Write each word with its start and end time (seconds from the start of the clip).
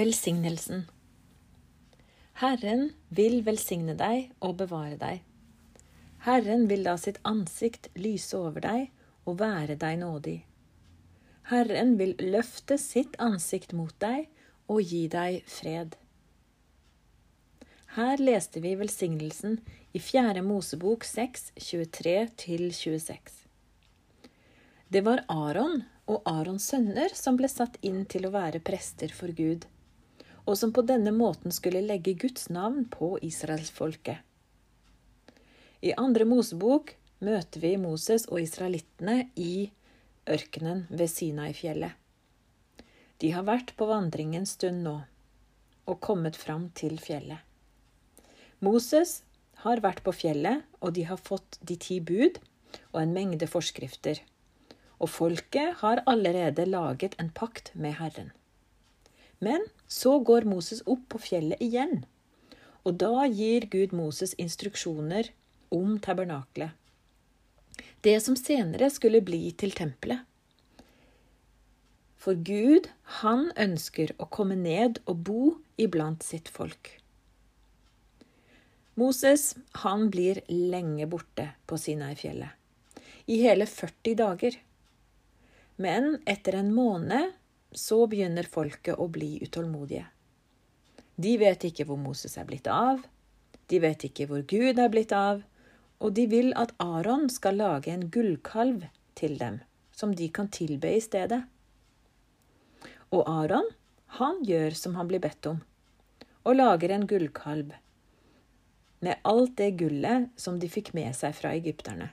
Velsignelsen. 0.00 0.86
Herren 2.40 2.86
vil 3.12 3.42
velsigne 3.44 3.92
deg 4.00 4.30
og 4.40 4.54
bevare 4.62 4.96
deg. 4.96 5.18
Herren 6.24 6.62
vil 6.70 6.86
la 6.86 6.94
sitt 6.96 7.18
ansikt 7.28 7.90
lyse 8.00 8.38
over 8.38 8.64
deg 8.64 8.86
og 9.28 9.34
være 9.42 9.74
deg 9.82 9.98
nådig. 10.00 10.38
Herren 11.50 11.98
vil 11.98 12.14
løfte 12.16 12.78
sitt 12.80 13.18
ansikt 13.20 13.74
mot 13.76 13.92
deg 14.00 14.30
og 14.72 14.80
gi 14.80 15.02
deg 15.12 15.42
fred. 15.44 15.98
Her 17.98 18.22
leste 18.24 18.62
vi 18.64 18.72
velsignelsen 18.80 19.58
i 19.92 20.00
Fjerde 20.00 20.40
Mosebok 20.46 21.04
6, 21.04 21.50
23-26. 21.58 23.34
Det 24.88 25.04
var 25.04 25.26
Aron 25.28 25.82
og 26.08 26.24
Arons 26.24 26.70
sønner 26.72 27.12
som 27.12 27.36
ble 27.36 27.52
satt 27.52 27.76
inn 27.84 28.06
til 28.08 28.30
å 28.30 28.32
være 28.38 28.62
prester 28.64 29.12
for 29.12 29.36
Gud, 29.36 29.68
og 30.50 30.58
som 30.58 30.72
på 30.74 30.82
denne 30.82 31.12
måten 31.14 31.54
skulle 31.54 31.84
legge 31.84 32.16
Guds 32.18 32.48
navn 32.50 32.88
på 32.90 33.14
israelsfolket. 33.22 34.18
I 35.86 35.94
Andre 35.94 36.26
Mosebok 36.26 36.96
møter 37.22 37.62
vi 37.62 37.76
Moses 37.78 38.26
og 38.26 38.42
israelittene 38.42 39.28
i 39.38 39.70
ørkenen 40.28 40.88
ved 40.90 41.06
Sinai-fjellet. 41.12 41.94
De 43.22 43.30
har 43.30 43.46
vært 43.46 43.76
på 43.78 43.86
vandring 43.86 44.34
en 44.34 44.48
stund 44.48 44.82
nå 44.82 44.96
og 45.90 46.00
kommet 46.02 46.36
fram 46.38 46.68
til 46.76 46.98
fjellet. 47.02 47.38
Moses 48.60 49.20
har 49.62 49.80
vært 49.84 50.02
på 50.04 50.12
fjellet, 50.16 50.64
og 50.80 50.94
de 50.96 51.06
har 51.08 51.20
fått 51.20 51.58
de 51.60 51.76
ti 51.80 52.00
bud 52.00 52.40
og 52.92 53.00
en 53.02 53.14
mengde 53.14 53.48
forskrifter. 53.50 54.20
Og 55.00 55.08
folket 55.14 55.80
har 55.84 56.02
allerede 56.10 56.66
laget 56.68 57.16
en 57.22 57.32
pakt 57.32 57.72
med 57.74 57.96
Herren. 58.00 58.30
Men 59.40 59.64
så 59.88 60.18
går 60.20 60.46
Moses 60.48 60.82
opp 60.86 61.06
på 61.12 61.20
fjellet 61.24 61.60
igjen, 61.64 62.04
og 62.84 62.98
da 63.00 63.26
gir 63.26 63.66
Gud 63.72 63.94
Moses 63.96 64.34
instruksjoner 64.40 65.32
om 65.72 65.96
tabernaklet. 66.02 66.76
Det 68.00 68.16
som 68.24 68.36
senere 68.36 68.90
skulle 68.92 69.20
bli 69.24 69.50
til 69.56 69.72
tempelet. 69.76 70.24
For 72.20 72.36
Gud, 72.36 72.90
han 73.20 73.48
ønsker 73.56 74.12
å 74.20 74.28
komme 74.28 74.56
ned 74.60 75.00
og 75.08 75.22
bo 75.24 75.42
iblant 75.80 76.24
sitt 76.24 76.50
folk. 76.52 76.98
Moses, 79.00 79.54
han 79.80 80.10
blir 80.12 80.42
lenge 80.52 81.06
borte 81.08 81.46
på 81.64 81.78
Sinai-fjellet. 81.80 82.52
I 83.30 83.40
hele 83.40 83.64
40 83.64 84.16
dager. 84.18 84.58
Men 85.80 86.18
etter 86.28 86.58
en 86.58 86.74
måned 86.76 87.32
så 87.72 88.04
begynner 88.10 88.48
folket 88.48 88.98
å 88.98 89.06
bli 89.12 89.38
utålmodige. 89.44 90.06
De 91.20 91.36
vet 91.38 91.64
ikke 91.68 91.84
hvor 91.88 92.00
Moses 92.00 92.36
er 92.40 92.46
blitt 92.48 92.68
av, 92.70 93.02
de 93.70 93.78
vet 93.82 94.04
ikke 94.08 94.26
hvor 94.30 94.42
Gud 94.48 94.78
er 94.80 94.90
blitt 94.90 95.12
av, 95.14 95.42
og 96.00 96.14
de 96.16 96.24
vil 96.30 96.54
at 96.58 96.72
Aron 96.82 97.28
skal 97.30 97.60
lage 97.60 97.92
en 97.92 98.08
gullkalv 98.10 98.86
til 99.18 99.36
dem, 99.38 99.60
som 99.92 100.14
de 100.16 100.30
kan 100.32 100.48
tilbe 100.48 100.90
i 100.96 101.02
stedet. 101.04 101.42
Og 103.12 103.28
Aron, 103.28 103.68
han 104.18 104.40
gjør 104.46 104.74
som 104.74 104.96
han 104.98 105.10
blir 105.10 105.22
bedt 105.22 105.46
om, 105.50 105.60
og 106.42 106.56
lager 106.56 106.94
en 106.94 107.06
gullkalv 107.06 107.76
med 109.00 109.20
alt 109.24 109.54
det 109.60 109.74
gullet 109.80 110.28
som 110.40 110.58
de 110.60 110.68
fikk 110.68 110.92
med 110.96 111.14
seg 111.16 111.36
fra 111.36 111.52
egypterne. 111.56 112.10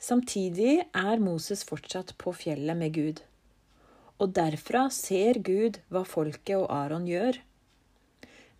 Samtidig 0.00 0.82
er 0.92 1.22
Moses 1.22 1.62
fortsatt 1.64 2.12
på 2.20 2.34
fjellet 2.36 2.76
med 2.76 2.92
Gud, 2.96 3.22
og 4.22 4.34
derfra 4.36 4.86
ser 4.94 5.40
Gud 5.44 5.80
hva 5.92 6.04
folket 6.06 6.56
og 6.58 6.68
Aron 6.72 7.06
gjør. 7.08 7.38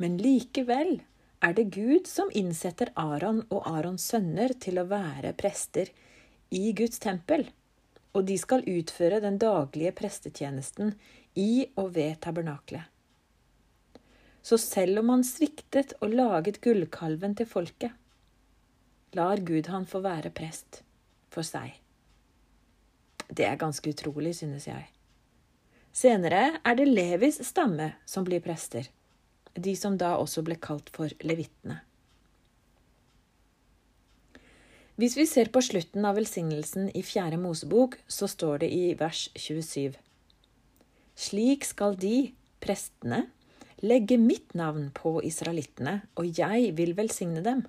Men 0.02 0.16
likevel 0.18 0.96
er 1.44 1.54
det 1.56 1.68
Gud 1.74 2.08
som 2.10 2.32
innsetter 2.34 2.90
Aron 2.98 3.42
og 3.50 3.66
Arons 3.68 4.06
sønner 4.10 4.54
til 4.60 4.80
å 4.80 4.88
være 4.90 5.34
prester 5.38 5.90
i 6.54 6.72
Guds 6.76 7.00
tempel, 7.02 7.46
og 8.14 8.26
de 8.28 8.38
skal 8.38 8.66
utføre 8.70 9.20
den 9.22 9.38
daglige 9.42 9.94
prestetjenesten 9.98 10.94
i 11.38 11.66
og 11.80 11.94
ved 11.96 12.20
tabernaklet. 12.24 12.90
Så 14.44 14.58
selv 14.60 15.00
om 15.00 15.12
han 15.14 15.24
sviktet 15.24 15.94
og 16.04 16.12
laget 16.12 16.60
gullkalven 16.64 17.36
til 17.38 17.48
folket, 17.48 17.92
lar 19.16 19.40
Gud 19.46 19.70
han 19.72 19.86
få 19.88 20.02
være 20.04 20.34
prest 20.34 20.82
for 21.32 21.46
seg. 21.46 21.72
Det 23.30 23.46
er 23.48 23.56
ganske 23.58 23.88
utrolig, 23.94 24.34
synes 24.36 24.68
jeg. 24.68 24.93
Senere 25.94 26.58
er 26.66 26.74
det 26.74 26.88
Levis 26.90 27.38
stamme 27.46 27.92
som 28.10 28.24
blir 28.26 28.42
prester, 28.42 28.88
de 29.54 29.76
som 29.78 29.94
da 29.98 30.16
også 30.18 30.42
ble 30.42 30.56
kalt 30.58 30.90
for 30.94 31.12
levittene. 31.22 31.78
Hvis 34.98 35.14
vi 35.18 35.26
ser 35.26 35.50
på 35.54 35.62
slutten 35.62 36.04
av 36.06 36.18
velsignelsen 36.18 36.88
i 36.94 37.02
Fjerde 37.02 37.38
Mosebok, 37.38 37.96
så 38.06 38.26
står 38.30 38.62
det 38.62 38.70
i 38.74 38.92
vers 38.98 39.28
27. 39.34 39.94
Slik 41.18 41.66
skal 41.66 41.94
de, 41.98 42.30
prestene, 42.62 43.24
legge 43.82 44.18
mitt 44.18 44.54
navn 44.54 44.88
på 44.94 45.16
israelittene, 45.26 46.00
og 46.18 46.30
jeg 46.38 46.72
vil 46.78 46.94
velsigne 46.98 47.42
dem. 47.42 47.64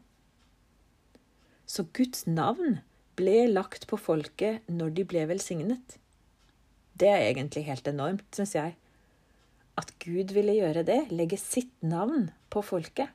Så 1.66 1.86
Guds 1.98 2.26
navn 2.30 2.80
ble 3.18 3.46
lagt 3.50 3.86
på 3.90 3.98
folket 4.02 4.66
når 4.70 4.94
de 4.98 5.06
ble 5.10 5.26
velsignet. 5.30 5.98
Det 6.96 7.10
er 7.12 7.28
egentlig 7.28 7.66
helt 7.68 7.88
enormt, 7.92 8.28
syns 8.36 8.56
jeg. 8.56 8.76
At 9.76 9.92
Gud 10.00 10.32
ville 10.36 10.56
gjøre 10.56 10.86
det, 10.88 11.02
legge 11.12 11.40
sitt 11.40 11.74
navn 11.84 12.30
på 12.50 12.64
folket. 12.64 13.12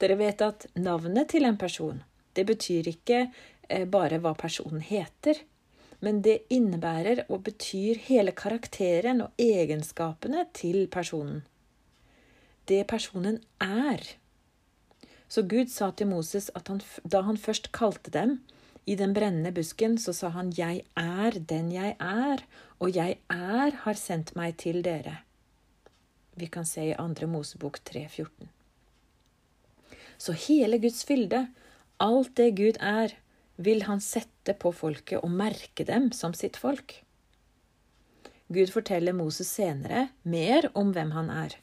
Dere 0.00 0.16
vet 0.16 0.42
at 0.46 0.66
navnet 0.78 1.28
til 1.34 1.44
en 1.44 1.58
person, 1.60 2.00
det 2.34 2.46
betyr 2.48 2.88
ikke 2.88 3.20
eh, 3.26 3.84
bare 3.84 4.20
hva 4.22 4.32
personen 4.38 4.80
heter, 4.84 5.42
men 6.00 6.22
det 6.22 6.44
innebærer 6.54 7.24
og 7.26 7.42
betyr 7.50 7.98
hele 8.06 8.32
karakteren 8.32 9.24
og 9.26 9.42
egenskapene 9.42 10.46
til 10.54 10.86
personen 10.86 11.42
det 12.68 12.84
personen 12.88 13.40
er. 13.64 14.04
Så 15.28 15.44
Gud 15.48 15.72
sa 15.72 15.90
til 15.92 16.08
Moses 16.08 16.48
at 16.56 16.68
han, 16.68 16.80
da 17.04 17.22
han 17.26 17.40
først 17.40 17.70
kalte 17.76 18.12
dem 18.12 18.38
i 18.88 18.96
den 18.96 19.12
brennende 19.12 19.52
busken, 19.52 19.98
så 20.00 20.14
sa 20.16 20.30
han, 20.32 20.52
Jeg 20.56 20.84
er 20.96 21.36
den 21.50 21.72
jeg 21.74 21.96
er, 22.00 22.44
og 22.80 22.96
jeg 22.96 23.18
er 23.28 23.74
har 23.84 23.98
sendt 24.00 24.32
meg 24.38 24.56
til 24.62 24.80
dere. 24.86 25.18
Vi 26.38 26.48
kan 26.48 26.64
se 26.64 26.86
i 26.88 26.96
andre 26.96 27.26
Mosebok 27.28 27.80
3,14. 27.84 28.48
Så 30.18 30.32
hele 30.46 30.78
Guds 30.80 31.02
fylde, 31.04 31.48
alt 32.00 32.32
det 32.38 32.54
Gud 32.56 32.78
er, 32.80 33.12
vil 33.58 33.84
han 33.88 34.00
sette 34.00 34.54
på 34.54 34.72
folket 34.72 35.20
og 35.20 35.34
merke 35.34 35.84
dem 35.84 36.10
som 36.14 36.34
sitt 36.34 36.56
folk. 36.56 36.94
Gud 38.48 38.70
forteller 38.72 39.12
Moses 39.12 39.50
senere 39.52 40.08
mer 40.22 40.70
om 40.78 40.94
hvem 40.94 41.10
han 41.12 41.28
er. 41.34 41.58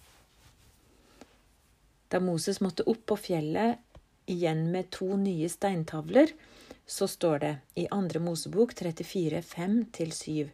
Da 2.12 2.22
Moses 2.22 2.62
måtte 2.62 2.86
opp 2.86 3.02
på 3.10 3.18
fjellet 3.18 3.82
igjen 4.30 4.68
med 4.74 4.92
to 4.94 5.16
nye 5.18 5.50
steintavler, 5.50 6.30
så 6.86 7.08
står 7.08 7.40
det 7.40 7.56
i 7.76 7.88
andre 7.92 8.20
Mosebok 8.20 8.74
34, 8.78 9.42
5-7. 9.42 10.50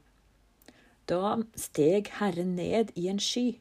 Da 1.06 1.38
steg 1.60 2.10
Herren 2.20 2.56
ned 2.56 2.92
i 2.96 3.08
en 3.12 3.20
sky, 3.20 3.60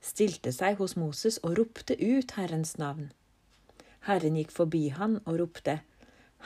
stilte 0.00 0.52
seg 0.54 0.78
hos 0.78 0.94
Moses 0.96 1.40
og 1.42 1.56
ropte 1.58 1.96
ut 1.98 2.36
Herrens 2.38 2.76
navn. 2.78 3.10
Herren 4.06 4.36
gikk 4.38 4.52
forbi 4.54 4.88
han 4.94 5.18
og 5.24 5.40
ropte, 5.40 5.80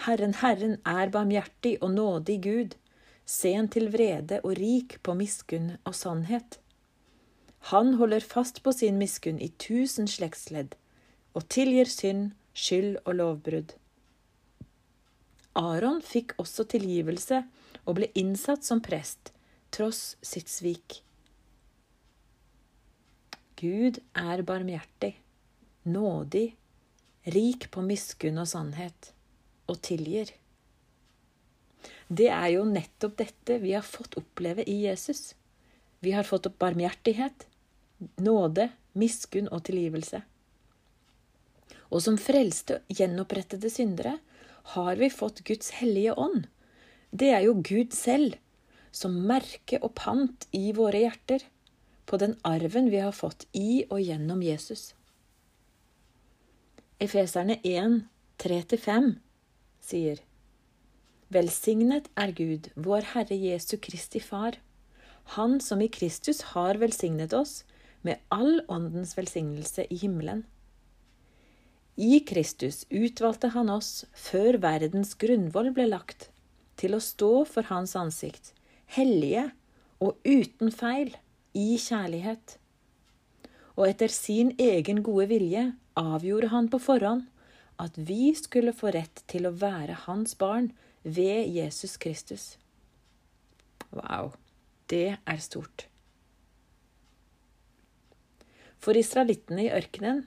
Herren, 0.07 0.33
Herren 0.41 0.79
er 0.87 1.11
barmhjertig 1.13 1.77
og 1.83 1.93
nådig 1.93 2.39
Gud, 2.47 2.77
sen 3.27 3.69
til 3.69 3.91
vrede 3.93 4.41
og 4.41 4.57
rik 4.57 4.97
på 5.05 5.15
miskunn 5.19 5.75
og 5.85 5.95
sannhet. 5.95 6.57
Han 7.69 7.95
holder 8.01 8.25
fast 8.25 8.63
på 8.65 8.73
sin 8.73 8.97
miskunn 8.97 9.43
i 9.43 9.51
tusen 9.61 10.09
slektsledd 10.09 10.79
og 11.37 11.45
tilgir 11.53 11.91
synd, 11.91 12.31
skyld 12.57 12.97
og 13.05 13.19
lovbrudd. 13.21 13.77
Aron 15.59 15.99
fikk 16.05 16.37
også 16.39 16.65
tilgivelse 16.71 17.43
og 17.85 17.97
ble 17.99 18.11
innsatt 18.19 18.67
som 18.67 18.83
prest, 18.85 19.33
tross 19.75 20.17
sitt 20.23 20.51
svik. 20.51 21.01
Gud 23.61 23.99
er 24.17 24.43
barmhjertig, 24.47 25.15
nådig, 25.91 26.47
rik 27.35 27.67
på 27.75 27.83
miskunn 27.85 28.41
og 28.41 28.49
sannhet, 28.49 29.11
og 29.69 29.83
tilgir. 29.85 30.31
Det 32.09 32.31
er 32.33 32.49
jo 32.55 32.65
nettopp 32.67 33.19
dette 33.21 33.59
vi 33.63 33.75
har 33.77 33.85
fått 33.87 34.17
oppleve 34.21 34.65
i 34.65 34.81
Jesus. 34.87 35.35
Vi 36.01 36.15
har 36.17 36.25
fått 36.25 36.49
opp 36.49 36.57
barmhjertighet, 36.63 37.47
nåde, 38.25 38.71
miskunn 38.97 39.51
og 39.53 39.65
tilgivelse. 39.69 40.23
Og 41.91 42.03
som 42.03 42.17
frelste, 42.19 42.81
og 42.81 42.97
gjenopprettede 42.97 43.71
syndere 43.73 44.17
har 44.63 44.97
vi 44.97 45.11
fått 45.11 45.45
Guds 45.45 45.71
hellige 45.81 46.15
ånd. 46.15 46.47
Det 47.11 47.31
er 47.35 47.45
jo 47.47 47.57
Gud 47.65 47.95
selv, 47.97 48.37
som 48.91 49.17
merke 49.27 49.79
og 49.83 49.95
pant 49.99 50.47
i 50.57 50.71
våre 50.77 51.05
hjerter, 51.05 51.45
på 52.07 52.19
den 52.19 52.35
arven 52.43 52.91
vi 52.91 52.99
har 53.03 53.15
fått 53.15 53.47
i 53.55 53.85
og 53.89 54.01
gjennom 54.03 54.43
Jesus. 54.43 54.95
Efeserne 57.01 57.61
1, 57.65 58.03
3-5 58.43 59.13
sier 59.81 60.19
Velsignet 61.31 62.11
er 62.19 62.33
Gud, 62.35 62.73
vår 62.75 63.07
Herre 63.13 63.37
Jesu 63.39 63.77
Kristi 63.79 64.21
Far, 64.21 64.59
Han 65.37 65.61
som 65.63 65.81
i 65.81 65.87
Kristus 65.89 66.41
har 66.53 66.81
velsignet 66.83 67.33
oss 67.33 67.63
med 68.03 68.19
all 68.35 68.65
åndens 68.69 69.15
velsignelse 69.17 69.85
i 69.87 69.97
himmelen. 70.01 70.43
I 71.97 72.21
Kristus 72.27 72.85
utvalgte 72.91 73.51
Han 73.55 73.71
oss 73.73 74.05
før 74.15 74.61
verdens 74.63 75.15
grunnvoll 75.19 75.73
ble 75.75 75.89
lagt, 75.91 76.31
til 76.81 76.95
å 76.97 77.03
stå 77.03 77.45
for 77.49 77.67
Hans 77.69 77.97
ansikt, 77.99 78.53
hellige 78.87 79.51
og 80.01 80.17
uten 80.25 80.73
feil, 80.73 81.13
i 81.51 81.75
kjærlighet. 81.83 82.57
Og 83.75 83.89
etter 83.89 84.13
sin 84.15 84.53
egen 84.63 85.03
gode 85.03 85.27
vilje 85.33 85.65
avgjorde 85.99 86.53
Han 86.53 86.69
på 86.71 86.79
forhånd 86.79 87.27
at 87.81 87.97
vi 87.97 88.31
skulle 88.39 88.75
få 88.77 88.93
rett 88.95 89.23
til 89.31 89.49
å 89.49 89.57
være 89.57 90.05
Hans 90.07 90.37
barn 90.39 90.71
ved 91.03 91.49
Jesus 91.51 91.97
Kristus. 91.99 92.55
Wow, 93.91 94.35
det 94.93 95.17
er 95.19 95.41
stort. 95.43 95.87
For 98.81 98.97
israelittene 98.97 99.67
i 99.67 99.73
ørkenen 99.75 100.23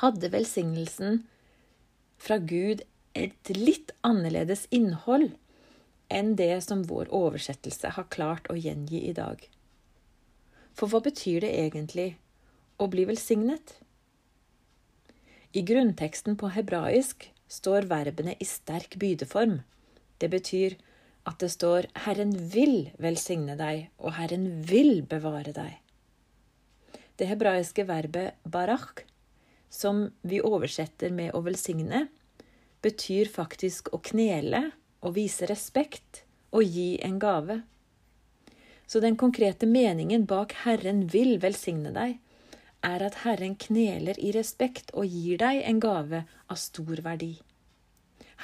hadde 0.00 0.30
velsignelsen 0.32 1.22
fra 2.18 2.38
Gud 2.38 2.82
et 3.14 3.50
litt 3.54 3.92
annerledes 4.06 4.66
innhold 4.74 5.30
enn 6.12 6.34
det 6.38 6.60
som 6.66 6.84
vår 6.88 7.10
oversettelse 7.14 7.94
har 7.96 8.10
klart 8.12 8.50
å 8.50 8.56
gjengi 8.58 9.00
i 9.08 9.14
dag. 9.16 9.38
For 10.74 10.90
hva 10.90 11.00
betyr 11.04 11.44
det 11.44 11.52
egentlig 11.54 12.08
å 12.82 12.88
bli 12.90 13.06
velsignet? 13.08 13.76
I 15.54 15.62
grunnteksten 15.62 16.34
på 16.38 16.50
hebraisk 16.50 17.28
står 17.46 17.86
verbene 17.90 18.34
i 18.42 18.46
sterk 18.48 18.96
bydeform. 18.98 19.60
Det 20.18 20.30
betyr 20.32 20.74
at 21.24 21.38
det 21.38 21.50
står 21.54 21.86
'Herren 21.94 22.34
vil 22.50 22.90
velsigne 22.98 23.56
deg', 23.56 23.88
og 23.98 24.12
'Herren 24.12 24.62
vil 24.62 25.02
bevare 25.02 25.52
deg'. 25.54 25.78
Det 27.16 27.28
hebraiske 27.28 27.86
verbet 27.86 28.34
'barach', 28.44 29.06
som 29.70 30.10
vi 30.22 30.40
oversetter 30.40 31.10
med 31.10 31.32
'å 31.32 31.42
velsigne', 31.42 32.08
betyr 32.82 33.28
faktisk 33.28 33.88
å 33.92 34.02
knele 34.02 34.70
og 35.02 35.14
vise 35.14 35.46
respekt 35.46 36.24
og 36.52 36.62
gi 36.64 36.98
en 37.02 37.18
gave. 37.18 37.62
Så 38.86 39.00
den 39.00 39.16
konkrete 39.16 39.66
meningen 39.66 40.26
bak 40.26 40.52
'Herren 40.52 41.06
vil 41.06 41.38
velsigne 41.38 41.92
deg' 41.92 42.18
er 42.84 43.02
at 43.02 43.22
Herren 43.24 43.56
kneler 43.56 44.18
i 44.20 44.32
respekt 44.36 44.92
og 44.92 45.08
gir 45.08 45.40
deg 45.40 45.62
en 45.64 45.80
gave 45.80 46.24
av 46.52 46.60
stor 46.60 47.00
verdi. 47.06 47.38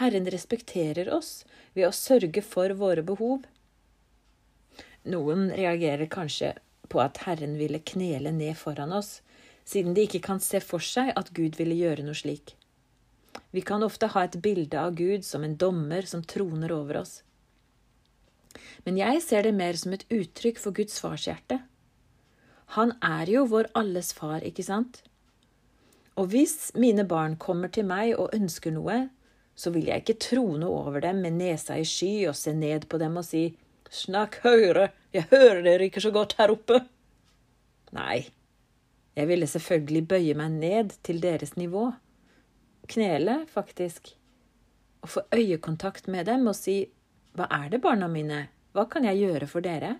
Herren 0.01 0.29
respekterer 0.33 1.11
oss 1.13 1.45
ved 1.75 1.89
å 1.89 1.95
sørge 1.95 2.43
for 2.43 2.73
våre 2.79 3.05
behov. 3.05 3.45
Noen 5.05 5.51
reagerer 5.51 6.09
kanskje 6.09 6.55
på 6.89 7.03
at 7.03 7.21
Herren 7.27 7.59
ville 7.61 7.83
knele 7.93 8.33
ned 8.33 8.57
foran 8.59 8.95
oss, 8.97 9.21
siden 9.71 9.95
de 9.95 10.07
ikke 10.09 10.23
kan 10.25 10.43
se 10.43 10.61
for 10.65 10.83
seg 10.83 11.13
at 11.19 11.31
Gud 11.37 11.59
ville 11.61 11.79
gjøre 11.79 12.05
noe 12.07 12.19
slik. 12.19 12.57
Vi 13.55 13.63
kan 13.67 13.83
ofte 13.87 14.11
ha 14.11 14.25
et 14.27 14.39
bilde 14.43 14.79
av 14.79 14.97
Gud 14.99 15.27
som 15.27 15.45
en 15.47 15.57
dommer 15.59 16.07
som 16.07 16.23
troner 16.27 16.73
over 16.75 17.03
oss. 17.03 17.21
Men 18.85 18.99
jeg 18.99 19.23
ser 19.23 19.47
det 19.47 19.55
mer 19.55 19.79
som 19.79 19.95
et 19.95 20.07
uttrykk 20.11 20.59
for 20.59 20.75
Guds 20.75 20.99
farshjerte. 21.03 21.61
Han 22.77 22.95
er 23.03 23.31
jo 23.31 23.47
vår 23.51 23.71
alles 23.79 24.13
far, 24.15 24.43
ikke 24.47 24.67
sant? 24.67 25.03
Og 26.19 26.31
hvis 26.35 26.73
mine 26.79 27.07
barn 27.09 27.37
kommer 27.41 27.71
til 27.73 27.87
meg 27.87 28.15
og 28.17 28.35
ønsker 28.37 28.75
noe, 28.75 29.09
så 29.55 29.73
vil 29.75 29.91
jeg 29.91 30.03
ikke 30.03 30.21
trone 30.23 30.67
over 30.67 31.03
dem 31.05 31.23
med 31.25 31.39
nesa 31.39 31.79
i 31.79 31.87
sky 31.87 32.29
og 32.31 32.39
se 32.39 32.55
ned 32.57 32.87
på 32.91 33.01
dem 33.03 33.19
og 33.21 33.27
si 33.27 33.51
Snakk 33.91 34.37
høyere, 34.45 34.93
jeg 35.11 35.27
hører 35.33 35.65
dere 35.67 35.89
ikke 35.89 36.03
så 36.05 36.13
godt 36.15 36.37
her 36.39 36.53
oppe. 36.55 36.77
Nei, 37.91 38.29
jeg 39.17 39.29
ville 39.29 39.49
selvfølgelig 39.51 40.05
bøye 40.09 40.37
meg 40.39 40.55
ned 40.61 40.95
til 41.07 41.21
deres 41.23 41.57
nivå. 41.59 41.91
Knele, 42.91 43.45
faktisk. 43.51 44.15
Og 45.03 45.09
få 45.09 45.25
øyekontakt 45.35 46.09
med 46.09 46.27
dem 46.31 46.47
og 46.47 46.57
si 46.59 46.83
Hva 47.35 47.47
er 47.55 47.69
det, 47.71 47.79
barna 47.83 48.09
mine? 48.11 48.49
Hva 48.75 48.89
kan 48.91 49.05
jeg 49.07 49.21
gjøre 49.23 49.47
for 49.47 49.63
dere? 49.63 49.97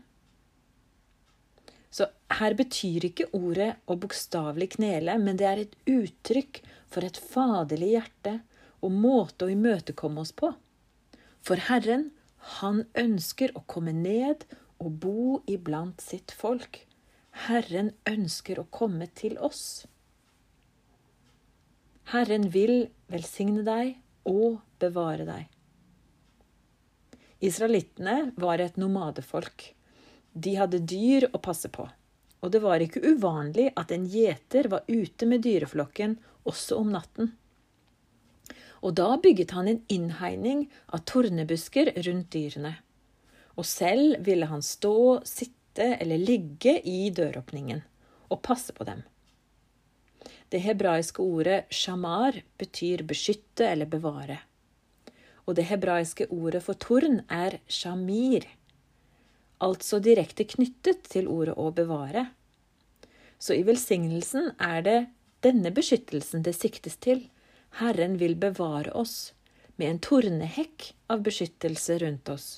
Så 1.91 2.07
her 2.39 2.55
betyr 2.59 3.07
ikke 3.07 3.29
ordet 3.35 3.73
å 3.87 3.97
bokstavelig 3.99 4.73
knele, 4.77 5.17
men 5.19 5.39
det 5.39 5.47
er 5.47 5.63
et 5.63 5.77
uttrykk 5.91 6.61
for 6.91 7.07
et 7.07 7.19
faderlig 7.19 7.93
hjerte 7.95 8.35
og 8.83 8.95
måte 8.95 9.47
å 9.47 9.53
imøtekomme 9.53 10.23
oss 10.23 10.35
på. 10.35 10.53
For 11.43 11.63
Herren, 11.71 12.11
han 12.61 12.85
ønsker 12.99 13.55
å 13.59 13.65
komme 13.67 13.95
ned 13.95 14.47
og 14.81 14.99
bo 15.03 15.25
iblant 15.51 16.03
sitt 16.03 16.35
folk. 16.35 16.83
Herren 17.47 17.95
ønsker 18.09 18.59
å 18.61 18.67
komme 18.69 19.07
til 19.17 19.39
oss. 19.41 19.87
Herren 22.11 22.49
vil 22.53 22.91
velsigne 23.09 23.63
deg 23.65 23.95
og 24.29 24.59
bevare 24.83 25.25
deg. 25.29 25.47
Israelittene 27.41 28.33
var 28.37 28.61
et 28.61 28.77
nomadefolk. 28.81 29.71
De 30.33 30.57
hadde 30.59 30.83
dyr 30.85 31.31
å 31.33 31.41
passe 31.43 31.71
på, 31.73 31.87
og 32.41 32.53
det 32.53 32.61
var 32.63 32.83
ikke 32.85 33.03
uvanlig 33.15 33.71
at 33.81 33.95
en 33.95 34.05
gjeter 34.11 34.69
var 34.73 34.85
ute 34.91 35.29
med 35.31 35.47
dyreflokken 35.47 36.19
også 36.51 36.77
om 36.83 36.93
natten. 36.93 37.33
Og 38.85 38.95
da 39.01 39.15
bygget 39.21 39.55
han 39.57 39.69
en 39.69 39.81
innhegning 39.93 40.67
av 40.93 41.05
tornebusker 41.09 41.93
rundt 42.05 42.31
dyrene. 42.37 42.75
Og 43.57 43.67
selv 43.69 44.21
ville 44.25 44.49
han 44.49 44.63
stå, 44.65 45.21
sitte 45.29 45.60
eller 45.79 46.19
ligge 46.19 46.81
i 46.83 47.11
døråpningen 47.15 47.83
og 48.31 48.43
passe 48.43 48.73
på 48.75 48.85
dem. 48.85 49.03
Det 50.51 50.59
hebraiske 50.65 51.23
ordet 51.23 51.65
shamar 51.71 52.43
betyr 52.59 53.05
beskytte 53.07 53.69
eller 53.71 53.87
bevare. 53.87 54.41
Og 55.47 55.55
det 55.55 55.69
hebraiske 55.71 56.27
ordet 56.35 56.65
for 56.67 56.75
torn 56.75 57.23
er 57.31 57.61
shamir 57.71 58.49
altså 59.61 60.01
direkte 60.03 60.47
knyttet 60.49 61.05
til 61.13 61.29
ordet 61.29 61.57
å 61.61 61.71
bevare. 61.77 62.31
Så 63.41 63.57
i 63.57 63.65
velsignelsen 63.65 64.53
er 64.61 64.83
det 64.85 64.99
denne 65.45 65.73
beskyttelsen 65.73 66.45
det 66.45 66.57
siktes 66.57 66.99
til. 67.01 67.27
Herren 67.81 68.19
vil 68.21 68.37
bevare 68.41 68.93
oss 68.97 69.33
med 69.77 69.89
en 69.89 70.03
tornehekk 70.05 70.91
av 71.13 71.23
beskyttelse 71.25 72.01
rundt 72.03 72.29
oss. 72.33 72.49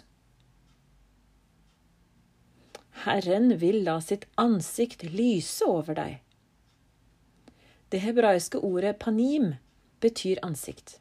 Herren 3.04 3.56
vil 3.58 3.82
la 3.86 3.98
sitt 4.04 4.28
ansikt 4.40 5.02
lyse 5.02 5.64
over 5.66 5.96
deg. 5.96 6.18
Det 7.92 8.00
hebraiske 8.04 8.60
ordet 8.64 8.98
panim 9.02 9.54
betyr 10.00 10.40
ansikt, 10.46 10.98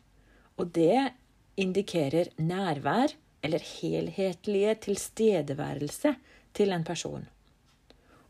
og 0.58 0.74
det 0.76 1.12
indikerer 1.60 2.32
nærvær 2.40 3.14
eller 3.44 3.64
helhetlige 3.64 4.76
tilstedeværelse 4.88 6.16
til 6.58 6.74
en 6.76 6.84
person. 6.88 7.28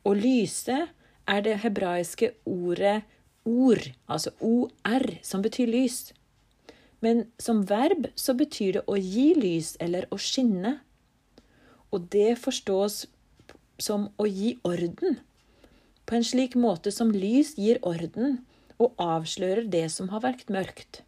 Å 0.03 0.12
lyse 0.18 0.77
er 1.30 1.44
det 1.46 1.60
hebraiske 1.63 2.32
ordet 2.46 3.01
ord, 3.46 3.91
altså 4.08 4.34
or, 4.39 5.08
som 5.24 5.41
betyr 5.41 5.70
lys. 5.70 6.12
Men 7.01 7.25
som 7.41 7.63
verb 7.70 8.10
så 8.15 8.36
betyr 8.38 8.80
det 8.80 8.84
å 8.86 8.98
gi 8.98 9.32
lys 9.38 9.75
eller 9.82 10.08
å 10.13 10.20
skinne. 10.22 10.77
Og 11.91 12.08
det 12.13 12.38
forstås 12.39 13.06
som 13.81 14.09
å 14.21 14.27
gi 14.29 14.55
orden, 14.67 15.19
på 16.05 16.17
en 16.17 16.25
slik 16.27 16.57
måte 16.59 16.91
som 16.93 17.13
lys 17.13 17.55
gir 17.57 17.79
orden 17.88 18.41
og 18.81 18.97
avslører 19.01 19.67
det 19.71 19.88
som 19.93 20.09
har 20.13 20.23
vært 20.25 20.50
mørkt. 20.53 21.03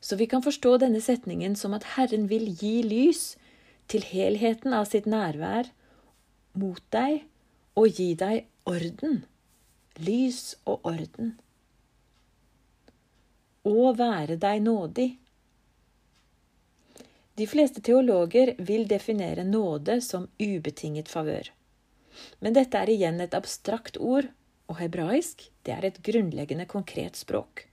Så 0.00 0.16
vi 0.16 0.28
kan 0.30 0.44
forstå 0.44 0.76
denne 0.84 1.00
setningen 1.02 1.56
som 1.58 1.74
at 1.76 1.86
Herren 1.96 2.28
vil 2.30 2.46
gi 2.60 2.78
lys 2.86 3.34
til 3.90 4.04
helheten 4.06 4.74
av 4.76 4.86
sitt 4.90 5.08
nærvær 5.10 5.72
mot 6.58 6.82
deg 6.94 7.24
og 7.78 7.98
gi 7.98 8.12
deg 8.18 8.46
orden. 8.68 9.22
Lys 9.98 10.54
og 10.68 10.86
orden. 10.86 11.34
Og 13.66 13.98
være 13.98 14.38
deg 14.40 14.62
nådig. 14.62 15.10
De 17.38 17.46
fleste 17.46 17.80
teologer 17.80 18.54
vil 18.58 18.88
definere 18.90 19.44
nåde 19.46 20.00
som 20.02 20.26
ubetinget 20.42 21.08
favør. 21.08 21.52
Men 22.42 22.56
dette 22.56 22.80
er 22.80 22.90
igjen 22.90 23.20
et 23.22 23.34
abstrakt 23.38 23.98
ord, 24.02 24.26
og 24.66 24.80
hebraisk 24.80 25.44
det 25.62 25.74
er 25.76 25.86
et 25.86 26.00
grunnleggende 26.02 26.66
konkret 26.66 27.16
språk. 27.16 27.68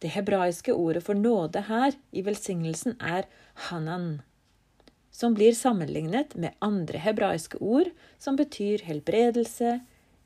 Det 0.00 0.12
hebraiske 0.14 0.72
ordet 0.72 1.02
for 1.04 1.18
nåde 1.18 1.64
her 1.66 1.98
i 2.14 2.22
velsignelsen 2.24 2.94
er 3.00 3.26
hanan. 3.68 4.22
som 5.10 5.34
blir 5.34 5.52
sammenlignet 5.52 6.34
med 6.34 6.54
andre 6.60 6.98
hebraiske 6.98 7.58
ord 7.60 7.90
som 8.18 8.36
betyr 8.38 8.86
helbredelse, 8.86 9.80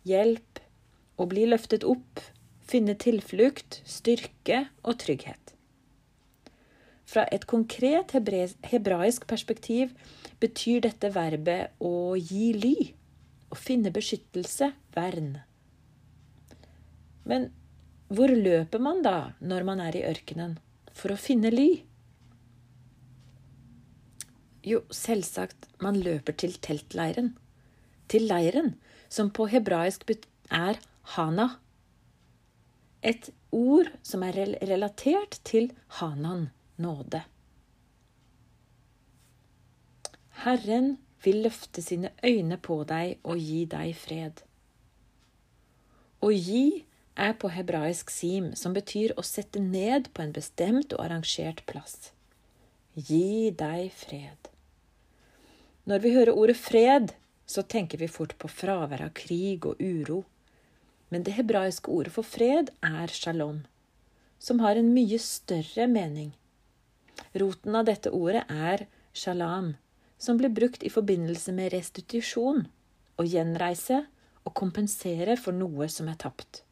hjelp, 0.05 0.61
å 1.17 1.27
bli 1.27 1.47
løftet 1.49 1.87
opp, 1.89 2.21
finne 2.61 2.95
tilflukt, 2.95 3.81
styrke 3.89 4.67
og 4.85 5.01
trygghet. 5.01 5.54
Fra 7.15 7.29
et 7.31 7.45
konkret 7.47 8.11
hebraisk 8.11 9.29
perspektiv 9.31 9.93
betyr 10.43 10.81
dette 10.83 11.13
verbet 11.15 11.77
å 11.79 12.17
gi 12.19 12.49
ly, 12.59 12.75
å 13.55 13.59
finne 13.59 13.93
beskyttelse, 13.95 14.73
vern. 14.97 15.37
Men 17.23 17.53
hvor 18.11 18.35
løper 18.35 18.83
man 18.83 19.05
da 19.07 19.19
når 19.39 19.67
man 19.69 19.83
er 19.85 20.01
i 20.01 20.03
ørkenen 20.09 20.57
for 20.91 21.15
å 21.15 21.21
finne 21.21 21.55
ly? 21.55 21.69
Jo, 24.67 24.83
selvsagt, 24.91 25.69
man 25.85 26.01
løper 26.03 26.35
til 26.41 26.59
teltleiren. 26.67 27.35
Til 28.11 28.27
leiren, 28.27 28.75
som 29.07 29.31
på 29.31 29.47
hebraisk 29.55 30.03
er 30.51 30.83
hana. 31.15 31.49
Et 33.07 33.31
ord 33.55 33.93
som 34.03 34.27
er 34.27 34.57
relatert 34.67 35.39
til 35.47 35.71
hanan, 36.01 36.49
nåde. 36.77 37.23
Herren 40.45 40.97
vil 41.25 41.43
løfte 41.47 41.83
sine 41.83 42.11
øyne 42.25 42.59
på 42.61 42.83
deg 42.89 43.21
og 43.23 43.41
gi 43.41 43.63
deg 43.71 43.95
fred. 43.97 44.43
Å 46.25 46.31
gi 46.33 46.85
er 47.15 47.35
på 47.39 47.51
hebraisk 47.55 48.11
sim, 48.11 48.53
som 48.59 48.75
betyr 48.75 49.15
å 49.17 49.25
sette 49.25 49.61
ned 49.63 50.11
på 50.13 50.25
en 50.25 50.35
bestemt 50.35 50.93
og 50.93 51.05
arrangert 51.05 51.63
plass. 51.71 52.11
Gi 52.95 53.51
deg 53.55 53.93
fred. 53.95 54.51
Når 55.85 56.01
vi 56.01 56.15
hører 56.15 56.39
ordet 56.39 56.57
fred, 56.57 57.13
så 57.47 57.63
tenker 57.63 58.01
vi 58.01 58.09
fort 58.09 58.37
på 58.41 58.49
fravær 58.49 59.05
av 59.05 59.13
krig 59.17 59.67
og 59.69 59.81
uro. 59.81 60.23
Men 61.13 61.27
det 61.27 61.37
hebraiske 61.37 61.91
ordet 61.93 62.15
for 62.15 62.27
fred 62.27 62.73
er 62.83 63.13
shalom, 63.13 63.65
som 64.39 64.65
har 64.65 64.81
en 64.81 64.95
mye 64.97 65.21
større 65.21 65.87
mening. 65.91 66.33
Roten 67.35 67.77
av 67.77 67.87
dette 67.89 68.11
ordet 68.15 68.45
er 68.51 68.87
shalam, 69.13 69.75
som 70.19 70.39
blir 70.39 70.53
brukt 70.55 70.83
i 70.83 70.93
forbindelse 70.93 71.53
med 71.53 71.73
restitusjon, 71.75 72.67
å 73.19 73.27
gjenreise 73.27 74.05
og 74.45 74.55
kompensere 74.59 75.37
for 75.41 75.57
noe 75.57 75.89
som 75.93 76.09
er 76.11 76.19
tapt. 76.21 76.63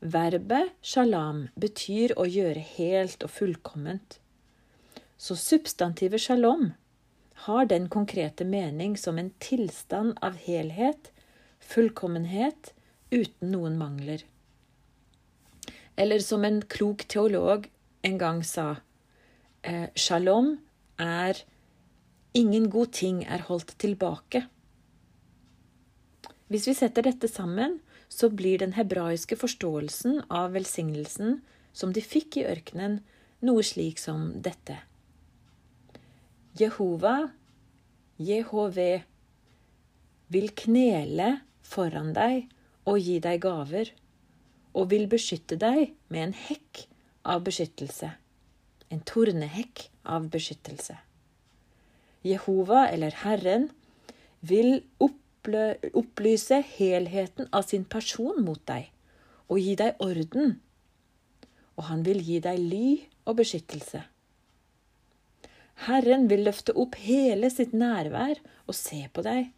Verbet 0.00 0.72
shalom 0.80 1.48
betyr 1.60 2.14
å 2.16 2.24
gjøre 2.24 2.60
helt 2.76 3.24
og 3.26 3.32
fullkomment. 3.34 4.16
Så 5.20 5.36
substantivet 5.36 6.22
shalom 6.24 6.70
har 7.44 7.68
den 7.68 7.88
konkrete 7.92 8.46
mening 8.48 8.96
som 8.96 9.18
en 9.20 9.28
tilstand 9.44 10.16
av 10.24 10.38
helhet, 10.40 11.10
fullkommenhet, 11.60 12.72
uten 13.10 13.52
noen 13.52 13.76
mangler. 13.76 14.24
Eller 15.96 16.24
som 16.24 16.44
en 16.48 16.62
klok 16.62 17.04
teolog 17.04 17.68
en 18.00 18.18
gang 18.18 18.40
sa, 18.44 18.80
eh, 19.62 19.88
shalom 19.94 20.58
er 20.98 21.44
Ingen 22.32 22.68
god 22.70 22.92
ting 22.94 23.24
er 23.26 23.42
holdt 23.48 23.72
tilbake. 23.82 24.44
Hvis 26.46 26.68
vi 26.68 26.74
setter 26.78 27.02
dette 27.02 27.26
sammen, 27.26 27.80
så 28.06 28.28
blir 28.30 28.60
den 28.62 28.76
hebraiske 28.76 29.34
forståelsen 29.38 30.20
av 30.30 30.54
velsignelsen 30.54 31.40
som 31.74 31.90
de 31.94 32.02
fikk 32.02 32.38
i 32.38 32.46
ørkenen, 32.46 33.00
noe 33.42 33.64
slik 33.66 33.98
som 33.98 34.28
dette. 34.46 34.78
Jehova, 36.58 37.32
JHV, 38.18 38.78
vil 40.30 40.50
knele 40.54 41.30
foran 41.66 42.12
deg 42.14 42.46
og 42.86 42.98
gi 43.02 43.18
deg 43.22 43.42
gaver, 43.42 43.90
og 44.74 44.90
vil 44.94 45.06
beskytte 45.10 45.58
deg 45.58 45.96
med 46.10 46.28
en 46.28 46.36
hekk 46.46 46.84
av 47.26 47.42
beskyttelse, 47.46 48.10
en 48.90 49.02
tornehekk 49.06 49.86
av 50.04 50.28
beskyttelse. 50.32 50.96
Jehova, 52.26 52.88
eller 52.90 53.14
Herren, 53.22 53.70
vil 54.40 54.82
opplyse 55.00 56.60
helheten 56.74 57.48
av 57.52 57.68
sin 57.68 57.84
person 57.84 58.42
mot 58.44 58.60
deg 58.68 58.90
og 59.50 59.60
gi 59.60 59.74
deg 59.78 60.02
orden. 60.04 60.58
Og 61.78 61.86
han 61.88 62.02
vil 62.04 62.20
gi 62.24 62.40
deg 62.44 62.58
ly 62.60 62.86
og 63.24 63.38
beskyttelse. 63.40 64.02
Herren 65.86 66.26
vil 66.28 66.44
løfte 66.44 66.74
opp 66.76 66.98
hele 67.00 67.48
sitt 67.52 67.72
nærvær 67.72 68.40
og 68.66 68.76
se 68.76 69.06
på 69.14 69.24
deg. 69.24 69.48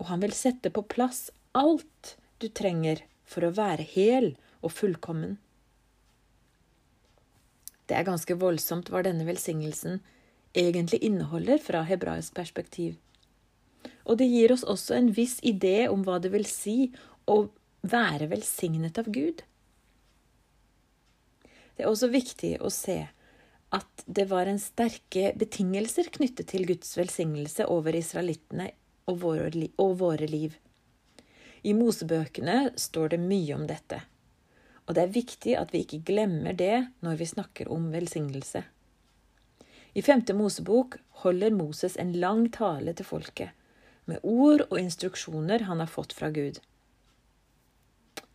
Og 0.00 0.10
han 0.12 0.20
vil 0.24 0.36
sette 0.36 0.72
på 0.74 0.84
plass 0.84 1.30
alt 1.56 2.16
du 2.40 2.48
trenger 2.48 3.00
for 3.24 3.46
å 3.46 3.54
være 3.56 3.86
hel 3.94 4.34
og 4.60 4.74
fullkommen. 4.76 5.38
Det 7.90 7.98
er 7.98 8.06
ganske 8.06 8.36
voldsomt 8.38 8.88
hva 8.92 9.02
denne 9.02 9.26
velsignelsen 9.26 9.98
egentlig 10.54 11.00
inneholder 11.02 11.58
fra 11.58 11.82
hebraisk 11.88 12.36
perspektiv. 12.36 12.94
Og 14.06 14.20
det 14.20 14.28
gir 14.30 14.52
oss 14.54 14.62
også 14.62 14.94
en 14.94 15.08
viss 15.14 15.40
idé 15.42 15.88
om 15.90 16.04
hva 16.06 16.20
det 16.22 16.30
vil 16.30 16.46
si 16.46 16.92
å 17.26 17.48
være 17.82 18.28
velsignet 18.30 19.00
av 19.02 19.10
Gud. 19.10 19.42
Det 21.74 21.82
er 21.82 21.90
også 21.90 22.10
viktig 22.12 22.58
å 22.62 22.70
se 22.70 23.00
at 23.74 24.04
det 24.06 24.26
var 24.30 24.46
en 24.46 24.62
sterke 24.62 25.32
betingelser 25.38 26.10
knyttet 26.14 26.50
til 26.52 26.66
Guds 26.70 26.94
velsignelse 26.98 27.66
over 27.70 27.98
israelittene 27.98 28.70
og 29.10 29.18
våre, 29.22 30.30
liv. 30.30 30.54
I 31.66 31.74
Mosebøkene 31.74 32.70
står 32.78 33.14
det 33.14 33.20
mye 33.22 33.58
om 33.58 33.66
dette, 33.66 34.00
og 34.90 34.96
det 34.96 35.02
er 35.04 35.14
viktig 35.14 35.52
at 35.54 35.70
vi 35.70 35.84
ikke 35.84 36.02
glemmer 36.08 36.56
det 36.58 36.80
når 37.06 37.20
vi 37.20 37.26
snakker 37.30 37.68
om 37.70 37.92
velsignelse. 37.92 38.64
I 39.94 40.02
femte 40.02 40.34
Mosebok 40.34 40.96
holder 41.22 41.54
Moses 41.54 41.94
en 41.94 42.10
lang 42.18 42.48
tale 42.50 42.90
til 42.98 43.06
folket, 43.06 43.54
med 44.10 44.18
ord 44.26 44.64
og 44.66 44.80
instruksjoner 44.80 45.68
han 45.68 45.78
har 45.78 45.92
fått 45.92 46.16
fra 46.18 46.32
Gud. 46.34 46.58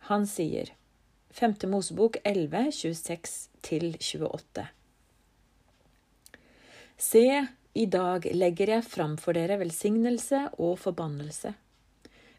Han 0.08 0.24
sier, 0.24 0.72
femte 1.28 1.68
Mosebok 1.68 2.16
11, 2.24 2.72
26-28. 2.72 4.66
Se, 6.96 7.26
i 7.76 7.86
dag 7.92 8.32
legger 8.32 8.78
jeg 8.78 8.88
fram 8.88 9.20
for 9.20 9.36
dere 9.36 9.60
velsignelse 9.60 10.46
og 10.56 10.78
forbannelse. 10.80 11.52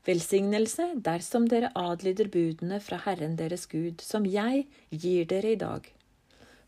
Velsignelse 0.07 0.93
dersom 1.03 1.49
dere 1.51 1.73
adlyder 1.75 2.29
budene 2.31 2.79
fra 2.79 3.01
Herren 3.03 3.35
deres 3.39 3.65
Gud, 3.67 3.99
som 3.99 4.23
jeg 4.23 4.63
gir 4.89 5.25
dere 5.27 5.51
i 5.51 5.59
dag. 5.59 5.89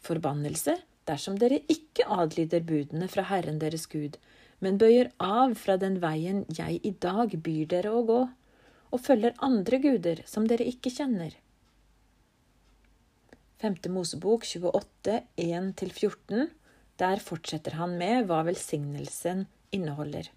Forbannelse 0.03 0.75
dersom 1.07 1.37
dere 1.39 1.61
ikke 1.71 2.07
adlyder 2.11 2.65
budene 2.67 3.07
fra 3.11 3.23
Herren 3.29 3.61
deres 3.61 3.87
Gud, 3.87 4.17
men 4.59 4.79
bøyer 4.81 5.11
av 5.23 5.55
fra 5.55 5.77
den 5.79 6.01
veien 6.03 6.43
jeg 6.51 6.81
i 6.83 6.91
dag 6.91 7.35
byr 7.45 7.69
dere 7.71 7.93
å 7.95 8.03
gå, 8.07 8.19
og 8.89 9.03
følger 9.05 9.37
andre 9.45 9.79
guder 9.85 10.23
som 10.27 10.47
dere 10.49 10.67
ikke 10.67 10.91
kjenner. 10.91 11.31
5. 13.63 13.77
Mosebok 13.91 14.43
28, 14.47 15.15
1-14. 15.45 16.49
Der 16.99 17.23
fortsetter 17.23 17.75
han 17.79 17.95
med 17.99 18.27
hva 18.27 18.41
velsignelsen 18.47 19.45
inneholder. 19.75 20.27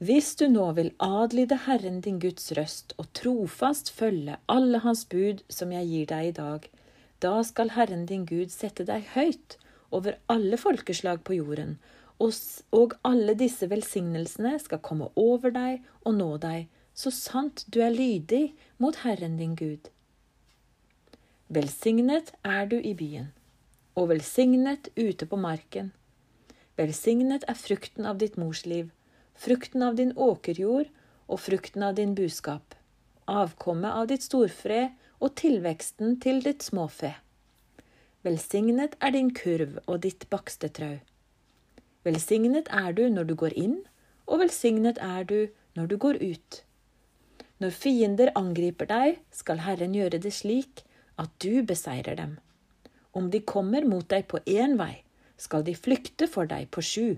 Hvis 0.00 0.30
du 0.40 0.46
nå 0.48 0.64
vil 0.78 0.94
adlyde 1.04 1.58
Herren 1.66 1.98
din 2.00 2.22
Guds 2.22 2.46
røst 2.56 2.94
og 2.96 3.10
trofast 3.18 3.90
følge 3.92 4.38
alle 4.48 4.78
hans 4.80 5.02
bud 5.04 5.42
som 5.52 5.74
jeg 5.76 5.88
gir 5.90 6.06
deg 6.08 6.28
i 6.28 6.36
dag, 6.38 6.68
da 7.20 7.32
skal 7.44 7.72
Herren 7.74 8.06
din 8.08 8.22
Gud 8.24 8.48
sette 8.48 8.86
deg 8.88 9.10
høyt 9.12 9.58
over 9.92 10.14
alle 10.32 10.56
folkeslag 10.56 11.20
på 11.20 11.36
jorden, 11.36 11.74
og 12.16 12.94
alle 13.04 13.34
disse 13.36 13.68
velsignelsene 13.68 14.54
skal 14.62 14.80
komme 14.80 15.10
over 15.20 15.52
deg 15.52 15.84
og 16.08 16.16
nå 16.16 16.30
deg, 16.40 16.70
så 16.96 17.12
sant 17.12 17.66
du 17.68 17.82
er 17.84 17.92
lydig 17.92 18.54
mot 18.80 18.96
Herren 19.02 19.36
din 19.36 19.52
Gud. 19.52 19.90
Velsignet 21.52 22.32
er 22.40 22.64
du 22.72 22.78
i 22.80 22.94
byen, 22.96 23.28
og 24.00 24.08
velsignet 24.14 24.88
ute 24.96 25.28
på 25.28 25.36
marken. 25.36 25.92
Velsignet 26.80 27.44
er 27.44 27.60
frukten 27.60 28.08
av 28.08 28.16
ditt 28.16 28.40
morsliv, 28.40 28.88
frukten 29.40 29.82
av 29.82 29.96
din 29.96 30.12
åkerjord 30.16 30.88
og 31.30 31.40
frukten 31.40 31.84
av 31.86 31.94
din 31.96 32.12
buskap, 32.18 32.74
avkommet 33.24 33.96
av 33.96 34.08
ditt 34.10 34.24
storfre 34.26 34.90
og 35.20 35.32
tilveksten 35.40 36.18
til 36.20 36.42
ditt 36.44 36.64
småfe. 36.66 37.14
Velsignet 38.26 38.98
er 39.00 39.14
din 39.14 39.30
kurv 39.32 39.78
og 39.86 40.02
ditt 40.04 40.26
bakstetrau. 40.32 40.98
Velsignet 42.04 42.68
er 42.68 42.92
du 42.96 43.06
når 43.12 43.30
du 43.30 43.34
går 43.42 43.56
inn, 43.56 43.78
og 44.28 44.42
velsignet 44.42 45.00
er 45.00 45.24
du 45.24 45.38
når 45.78 45.88
du 45.88 45.96
går 46.04 46.20
ut. 46.20 46.60
Når 47.60 47.72
fiender 47.76 48.32
angriper 48.36 48.88
deg, 48.88 49.18
skal 49.32 49.64
Herren 49.64 49.96
gjøre 49.96 50.20
det 50.20 50.34
slik 50.36 50.84
at 51.20 51.32
du 51.40 51.62
beseirer 51.64 52.16
dem. 52.16 52.36
Om 53.16 53.32
de 53.32 53.40
kommer 53.40 53.88
mot 53.88 54.04
deg 54.08 54.28
på 54.28 54.40
én 54.44 54.76
vei, 54.80 55.00
skal 55.40 55.64
de 55.64 55.74
flykte 55.76 56.28
for 56.28 56.48
deg 56.48 56.68
på 56.72 56.84
sju. 56.84 57.08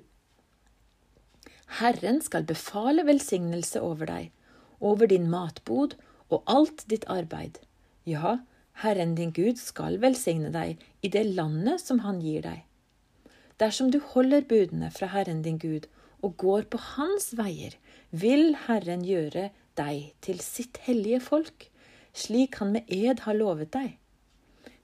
Herren 1.78 2.20
skal 2.20 2.44
befale 2.44 3.04
velsignelse 3.08 3.80
over 3.80 4.08
deg, 4.10 4.32
over 4.80 5.08
din 5.08 5.30
matbod 5.32 5.94
og 6.28 6.42
alt 6.50 6.84
ditt 6.90 7.06
arbeid. 7.08 7.60
Ja, 8.04 8.40
Herren 8.82 9.14
din 9.16 9.32
Gud 9.32 9.60
skal 9.60 9.96
velsigne 10.02 10.50
deg 10.52 10.82
i 11.00 11.10
det 11.12 11.24
landet 11.36 11.80
som 11.80 12.02
han 12.04 12.20
gir 12.20 12.44
deg. 12.44 12.60
Dersom 13.62 13.92
du 13.94 14.00
holder 14.12 14.44
budene 14.48 14.90
fra 14.92 15.08
Herren 15.14 15.40
din 15.46 15.60
Gud 15.62 15.88
og 16.22 16.36
går 16.40 16.68
på 16.72 16.80
hans 16.96 17.32
veier, 17.38 17.76
vil 18.10 18.52
Herren 18.66 19.04
gjøre 19.06 19.48
deg 19.78 20.12
til 20.20 20.44
sitt 20.44 20.82
hellige 20.84 21.22
folk, 21.24 21.68
slik 22.12 22.60
han 22.60 22.76
med 22.76 22.88
ed 22.92 23.24
har 23.24 23.38
lovet 23.38 23.72
deg. 23.72 23.96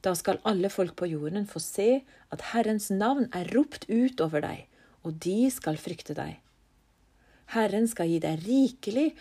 Da 0.00 0.14
skal 0.16 0.40
alle 0.48 0.70
folk 0.72 0.94
på 0.96 1.08
jorden 1.10 1.44
få 1.50 1.60
se 1.60 1.88
at 2.32 2.50
Herrens 2.54 2.88
navn 2.90 3.28
er 3.34 3.50
ropt 3.54 3.88
ut 3.90 4.20
over 4.24 4.44
deg, 4.44 4.68
og 5.04 5.18
de 5.24 5.50
skal 5.52 5.80
frykte 5.80 6.16
deg. 6.16 6.38
Herren 7.54 7.86
skal 7.88 8.10
gi 8.12 8.18
deg 8.20 8.42
rikelig 8.44 9.12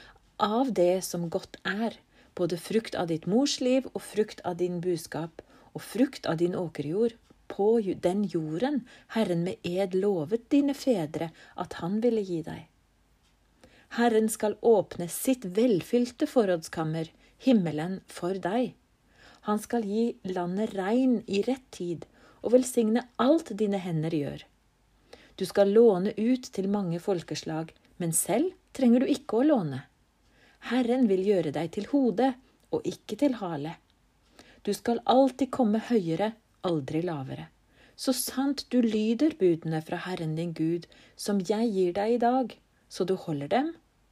av 0.44 0.74
det 0.76 1.00
som 1.08 1.30
godt 1.32 1.60
er, 1.64 1.96
både 2.36 2.60
frukt 2.60 2.96
av 3.00 3.08
ditt 3.12 3.26
mors 3.30 3.60
liv 3.64 3.88
og 3.94 4.02
frukt 4.04 4.42
av 4.46 4.58
din 4.60 4.82
buskap, 4.84 5.42
og 5.72 5.84
frukt 5.86 6.28
av 6.28 6.42
din 6.42 6.56
åkerjord, 6.58 7.16
på 7.48 7.80
den 8.04 8.26
jorden 8.28 8.82
Herren 9.16 9.46
med 9.46 9.64
ed 9.64 9.96
lovet 9.96 10.50
dine 10.52 10.74
fedre 10.76 11.30
at 11.56 11.78
han 11.80 12.02
ville 12.04 12.22
gi 12.22 12.42
deg. 12.44 12.66
Herren 13.96 14.28
skal 14.30 14.58
åpne 14.60 15.08
sitt 15.08 15.48
velfylte 15.56 16.28
forrådskammer, 16.28 17.08
himmelen, 17.40 18.02
for 18.12 18.36
deg. 18.36 18.74
Han 19.48 19.64
skal 19.64 19.88
gi 19.88 20.18
landet 20.28 20.76
regn 20.76 21.22
i 21.26 21.40
rett 21.48 21.64
tid 21.72 22.04
og 22.44 22.52
velsigne 22.58 23.06
alt 23.24 23.54
dine 23.56 23.80
hender 23.80 24.12
gjør. 24.14 24.44
Du 25.40 25.46
skal 25.48 25.72
låne 25.72 26.12
ut 26.18 26.52
til 26.52 26.68
mange 26.68 27.00
folkeslag, 27.00 27.72
men 27.98 28.14
selv 28.14 28.54
trenger 28.78 29.04
du 29.04 29.12
ikke 29.12 29.42
å 29.42 29.48
låne. 29.48 29.84
Herren 30.70 31.08
vil 31.10 31.24
gjøre 31.26 31.54
deg 31.56 31.72
til 31.76 31.90
hode 31.92 32.34
og 32.74 32.88
ikke 32.88 33.18
til 33.20 33.38
hale. 33.42 33.78
Du 34.66 34.74
skal 34.76 35.02
alltid 35.08 35.52
komme 35.54 35.82
høyere, 35.90 36.34
aldri 36.68 37.02
lavere. 37.06 37.48
Så 37.98 38.14
sant 38.14 38.66
du 38.70 38.82
lyder 38.84 39.34
budene 39.40 39.82
fra 39.82 39.98
Herren 40.04 40.36
din 40.38 40.54
Gud, 40.54 40.86
som 41.16 41.40
jeg 41.42 41.72
gir 41.74 41.94
deg 41.98 42.18
i 42.18 42.22
dag, 42.22 42.52
så 42.90 43.08
du 43.08 43.16
holder 43.18 43.50
dem 43.54 43.72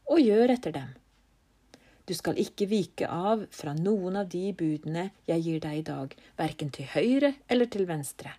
og 0.10 0.22
gjør 0.22 0.56
etter 0.56 0.74
dem. 0.74 0.94
Du 2.06 2.14
skal 2.14 2.38
ikke 2.38 2.68
vike 2.70 3.10
av 3.10 3.48
fra 3.54 3.74
noen 3.78 4.18
av 4.22 4.30
de 4.30 4.52
budene 4.58 5.10
jeg 5.30 5.46
gir 5.46 5.62
deg 5.62 5.80
i 5.80 5.86
dag, 5.86 6.16
verken 6.38 6.72
til 6.74 6.90
høyre 6.94 7.34
eller 7.50 7.70
til 7.70 7.88
venstre, 7.90 8.34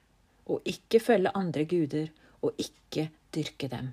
og 0.46 0.66
ikke 0.66 1.02
følge 1.02 1.34
andre 1.34 1.66
guder 1.66 2.10
og 2.46 2.58
ikke 2.62 3.08
dyrke 3.34 3.70
dem. 3.70 3.92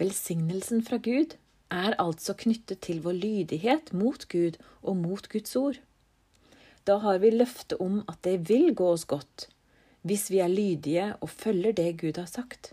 Velsignelsen 0.00 0.80
fra 0.86 0.96
Gud 0.96 1.36
er 1.70 1.94
altså 2.00 2.34
knyttet 2.38 2.80
til 2.86 3.02
vår 3.04 3.18
lydighet 3.20 3.92
mot 3.92 4.24
Gud 4.32 4.56
og 4.80 4.96
mot 4.96 5.28
Guds 5.28 5.56
ord. 5.60 5.78
Da 6.88 6.96
har 7.04 7.20
vi 7.20 7.34
løftet 7.34 7.76
om 7.84 8.00
at 8.08 8.22
det 8.24 8.38
vil 8.48 8.72
gå 8.74 8.88
oss 8.94 9.04
godt 9.04 9.50
hvis 10.08 10.30
vi 10.32 10.40
er 10.40 10.48
lydige 10.48 11.10
og 11.20 11.28
følger 11.28 11.76
det 11.76 11.98
Gud 12.00 12.16
har 12.16 12.30
sagt. 12.30 12.72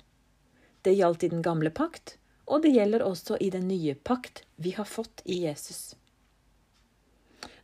Det 0.82 0.96
gjaldt 0.96 1.26
i 1.28 1.32
den 1.34 1.44
gamle 1.44 1.70
pakt, 1.70 2.16
og 2.48 2.64
det 2.64 2.72
gjelder 2.72 3.04
også 3.04 3.36
i 3.44 3.50
den 3.52 3.68
nye 3.68 3.98
pakt 4.08 4.46
vi 4.56 4.72
har 4.78 4.88
fått 4.88 5.26
i 5.26 5.42
Jesus. 5.44 5.98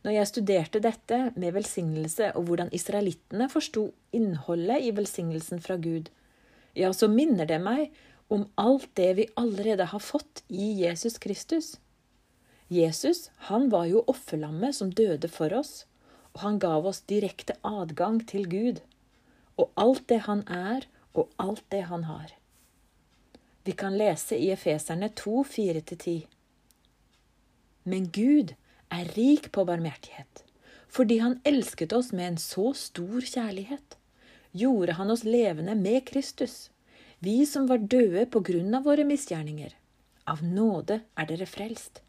Når 0.04 0.18
jeg 0.18 0.28
studerte 0.28 0.82
dette 0.84 1.20
med 1.40 1.54
velsignelse 1.56 2.34
og 2.36 2.50
hvordan 2.50 2.72
israelittene 2.76 3.48
forsto 3.48 3.86
innholdet 4.12 4.84
i 4.84 4.92
velsignelsen 4.92 5.64
fra 5.64 5.78
Gud, 5.80 6.10
ja, 6.76 6.92
så 6.92 7.08
minner 7.08 7.48
det 7.48 7.62
meg 7.64 7.94
om 8.28 8.46
alt 8.54 8.88
det 8.94 9.10
vi 9.14 9.26
allerede 9.36 9.84
har 9.84 10.02
fått 10.02 10.42
i 10.48 10.72
Jesus 10.82 11.18
Kristus. 11.18 11.74
Jesus, 12.68 13.30
han 13.50 13.68
var 13.70 13.84
jo 13.90 14.04
offerlammet 14.06 14.74
som 14.76 14.92
døde 14.92 15.28
for 15.28 15.52
oss, 15.52 15.84
og 16.34 16.40
han 16.46 16.58
gav 16.58 16.86
oss 16.86 17.02
direkte 17.06 17.56
adgang 17.62 18.22
til 18.26 18.48
Gud, 18.50 18.80
og 19.60 19.70
alt 19.76 20.08
det 20.08 20.24
han 20.26 20.42
er, 20.48 20.88
og 21.14 21.30
alt 21.38 21.62
det 21.70 21.84
han 21.90 22.08
har. 22.08 22.32
Vi 23.64 23.72
kan 23.72 23.96
lese 23.96 24.36
i 24.36 24.50
Efeserne 24.52 25.08
2, 25.08 25.44
4-10. 25.44 26.24
Men 27.84 28.10
Gud 28.12 28.56
er 28.92 29.12
rik 29.16 29.52
på 29.52 29.64
barmhjertighet. 29.64 30.42
Fordi 30.88 31.18
han 31.18 31.40
elsket 31.44 31.92
oss 31.92 32.12
med 32.12 32.26
en 32.28 32.38
så 32.38 32.72
stor 32.78 33.24
kjærlighet, 33.24 33.96
gjorde 34.52 34.94
han 34.94 35.10
oss 35.10 35.24
levende 35.26 35.74
med 35.74 36.04
Kristus, 36.06 36.68
vi 37.24 37.42
som 37.48 37.68
var 37.70 37.82
døde 37.82 38.26
på 38.30 38.42
grunn 38.44 38.74
av 38.76 38.86
våre 38.88 39.06
misgjerninger. 39.08 39.72
Av 40.30 40.42
nåde 40.44 41.00
er 41.16 41.28
dere 41.30 41.48
frelst. 41.48 42.02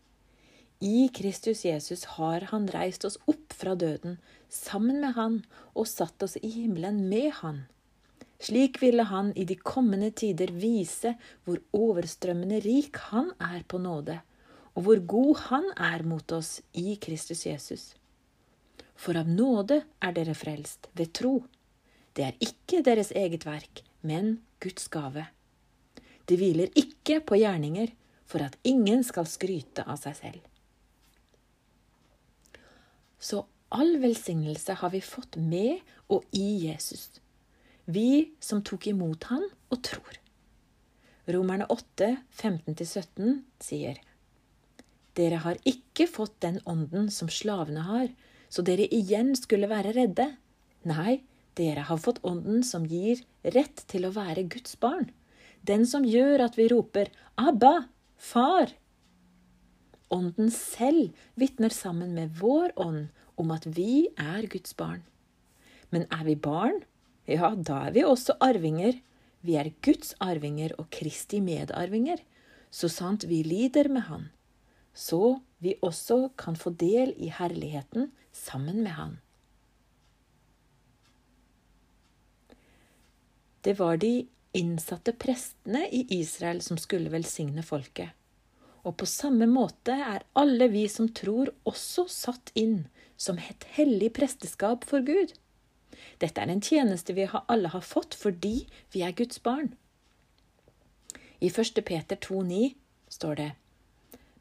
I 0.83 1.07
Kristus 1.15 1.63
Jesus 1.65 2.03
har 2.17 2.49
han 2.51 2.67
reist 2.71 3.07
oss 3.07 3.17
opp 3.31 3.55
fra 3.55 3.75
døden, 3.79 4.19
sammen 4.49 4.99
med 5.03 5.15
han, 5.15 5.39
og 5.73 5.87
satt 5.87 6.23
oss 6.23 6.35
i 6.41 6.51
himmelen 6.51 7.07
med 7.09 7.31
han 7.41 7.63
slik 8.39 8.81
ville 8.81 9.03
han 9.03 9.33
i 9.37 9.45
de 9.45 9.55
kommende 9.55 10.11
tider 10.11 10.51
vise 10.53 11.15
hvor 11.45 11.61
overstrømmende 11.75 12.59
rik 12.65 12.97
han 13.09 13.31
er 13.41 13.63
på 13.67 13.79
nåde, 13.81 14.19
og 14.75 14.87
hvor 14.87 15.01
god 15.15 15.43
han 15.49 15.69
er 15.77 16.03
mot 16.03 16.31
oss 16.35 16.59
i 16.73 16.95
Kristus 17.01 17.45
Jesus. 17.45 17.85
For 18.95 19.17
av 19.19 19.29
nåde 19.29 19.81
er 20.03 20.15
dere 20.15 20.35
frelst, 20.37 20.89
ved 20.93 21.13
tro. 21.15 21.35
Det 22.15 22.27
er 22.27 22.37
ikke 22.43 22.83
deres 22.83 23.11
eget 23.11 23.45
verk, 23.47 23.83
men 24.01 24.37
Guds 24.65 24.89
gave. 24.91 25.27
Det 26.25 26.39
hviler 26.41 26.73
ikke 26.75 27.21
på 27.21 27.37
gjerninger, 27.39 27.93
for 28.25 28.41
at 28.41 28.57
ingen 28.65 29.03
skal 29.05 29.27
skryte 29.29 29.85
av 29.85 29.99
seg 30.01 30.17
selv. 30.17 30.47
Så 33.21 33.43
all 33.75 33.99
velsignelse 34.01 34.79
har 34.81 34.91
vi 34.93 35.03
fått 35.05 35.37
med 35.37 35.85
og 36.09 36.25
i 36.33 36.65
Jesus 36.65 37.11
vi 37.85 38.33
som 38.39 38.63
tok 38.65 38.87
imot 38.89 39.27
han 39.29 39.45
og 39.69 39.81
tror. 39.85 40.17
Romerne 41.29 41.67
8, 41.69 42.11
15-17 42.37 43.39
sier 43.61 44.01
Dere 45.15 45.39
har 45.45 45.61
ikke 45.69 46.09
fått 46.11 46.41
den 46.43 46.59
ånden 46.67 47.07
som 47.13 47.29
slavene 47.31 47.85
har, 47.87 48.09
så 48.49 48.65
dere 48.65 48.85
igjen 48.93 49.31
skulle 49.37 49.69
være 49.71 49.93
redde. 49.95 50.27
Nei, 50.85 51.21
dere 51.55 51.85
har 51.87 51.99
fått 52.01 52.21
ånden 52.27 52.63
som 52.63 52.85
gir 52.89 53.21
rett 53.55 53.85
til 53.91 54.07
å 54.07 54.13
være 54.15 54.47
Guds 54.51 54.77
barn. 54.79 55.09
Den 55.65 55.85
som 55.89 56.05
gjør 56.05 56.45
at 56.45 56.57
vi 56.59 56.67
roper 56.69 57.11
Abba, 57.35 57.87
far. 58.17 58.73
Ånden 60.13 60.51
selv 60.53 61.15
vitner 61.39 61.73
sammen 61.73 62.13
med 62.15 62.35
vår 62.39 62.75
ånd 62.79 63.07
om 63.41 63.51
at 63.55 63.65
vi 63.65 64.07
er 64.21 64.47
Guds 64.51 64.75
barn. 64.77 65.01
Men 65.89 66.05
er 66.13 66.23
vi 66.27 66.35
barn, 66.35 66.83
ja, 67.25 67.53
da 67.55 67.85
er 67.87 67.95
vi 67.95 68.05
også 68.05 68.37
arvinger. 68.43 68.99
Vi 69.45 69.57
er 69.57 69.73
Guds 69.85 70.13
arvinger 70.21 70.73
og 70.81 70.89
Kristi 70.93 71.41
medarvinger, 71.43 72.21
så 72.73 72.89
sant 72.89 73.25
vi 73.29 73.43
lider 73.45 73.89
med 73.93 74.07
Han, 74.09 74.29
så 74.93 75.37
vi 75.61 75.75
også 75.85 76.31
kan 76.37 76.57
få 76.57 76.73
del 76.73 77.13
i 77.21 77.29
herligheten 77.33 78.09
sammen 78.33 78.81
med 78.83 78.97
Han. 78.97 79.13
Det 83.65 83.73
var 83.79 83.97
de 83.97 84.27
innsatte 84.53 85.11
prestene 85.17 85.87
i 85.89 86.05
Israel 86.19 86.61
som 86.61 86.77
skulle 86.77 87.09
velsigne 87.09 87.63
folket. 87.65 88.11
Og 88.85 88.93
på 89.01 89.07
samme 89.09 89.47
måte 89.49 89.95
er 89.97 90.27
alle 90.37 90.67
vi 90.69 90.83
som 90.91 91.07
tror, 91.09 91.49
også 91.65 92.05
satt 92.13 92.51
inn 92.53 92.83
som 93.17 93.39
et 93.41 93.65
hellig 93.73 94.11
presteskap 94.13 94.85
for 94.85 95.01
Gud. 95.01 95.33
Dette 96.21 96.43
er 96.43 96.53
en 96.53 96.61
tjeneste 96.61 97.15
vi 97.17 97.25
alle 97.25 97.73
har 97.73 97.81
fått 97.81 98.13
fordi 98.13 98.67
vi 98.93 99.01
er 99.01 99.17
Guds 99.17 99.41
barn. 99.41 99.73
I 101.41 101.49
1. 101.49 101.81
Peter 101.81 102.21
2,9 102.21 102.75
står 103.17 103.41
det 103.41 103.51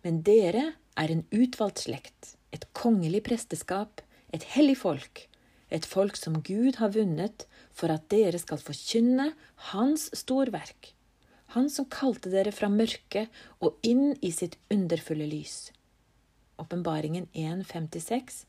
Men 0.04 0.20
dere 0.28 0.66
er 1.00 1.10
en 1.10 1.24
utvalgt 1.32 1.87
slekt, 1.88 2.37
et 2.52 2.68
kongelig 2.76 3.24
presteskap, 3.24 4.04
et 4.37 4.44
hellig 4.52 4.76
folk, 4.84 5.24
et 5.72 5.88
folk 5.88 6.20
som 6.20 6.42
Gud 6.44 6.76
har 6.76 6.92
vunnet 6.92 7.48
for 7.74 7.92
at 7.92 8.06
dere 8.12 8.38
skal 8.40 8.60
forkynne 8.62 9.32
Hans 9.70 10.08
storverk, 10.16 10.92
Han 11.54 11.68
som 11.70 11.87
kalte 11.87 12.32
dere 12.32 12.50
fra 12.50 12.66
mørket 12.72 13.30
og 13.62 13.76
inn 13.87 14.16
i 14.22 14.32
sitt 14.34 14.56
underfulle 14.72 15.26
lys. 15.28 15.70
Åpenbaringen 16.58 17.28
1.56 17.34 18.44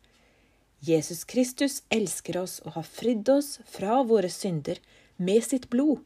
Jesus 0.86 1.24
Kristus 1.24 1.82
elsker 1.90 2.38
oss 2.42 2.60
og 2.66 2.76
har 2.78 2.88
fridd 2.88 3.30
oss 3.30 3.60
fra 3.70 4.02
våre 4.06 4.30
synder 4.30 4.82
med 5.18 5.44
sitt 5.46 5.70
blod. 5.70 6.02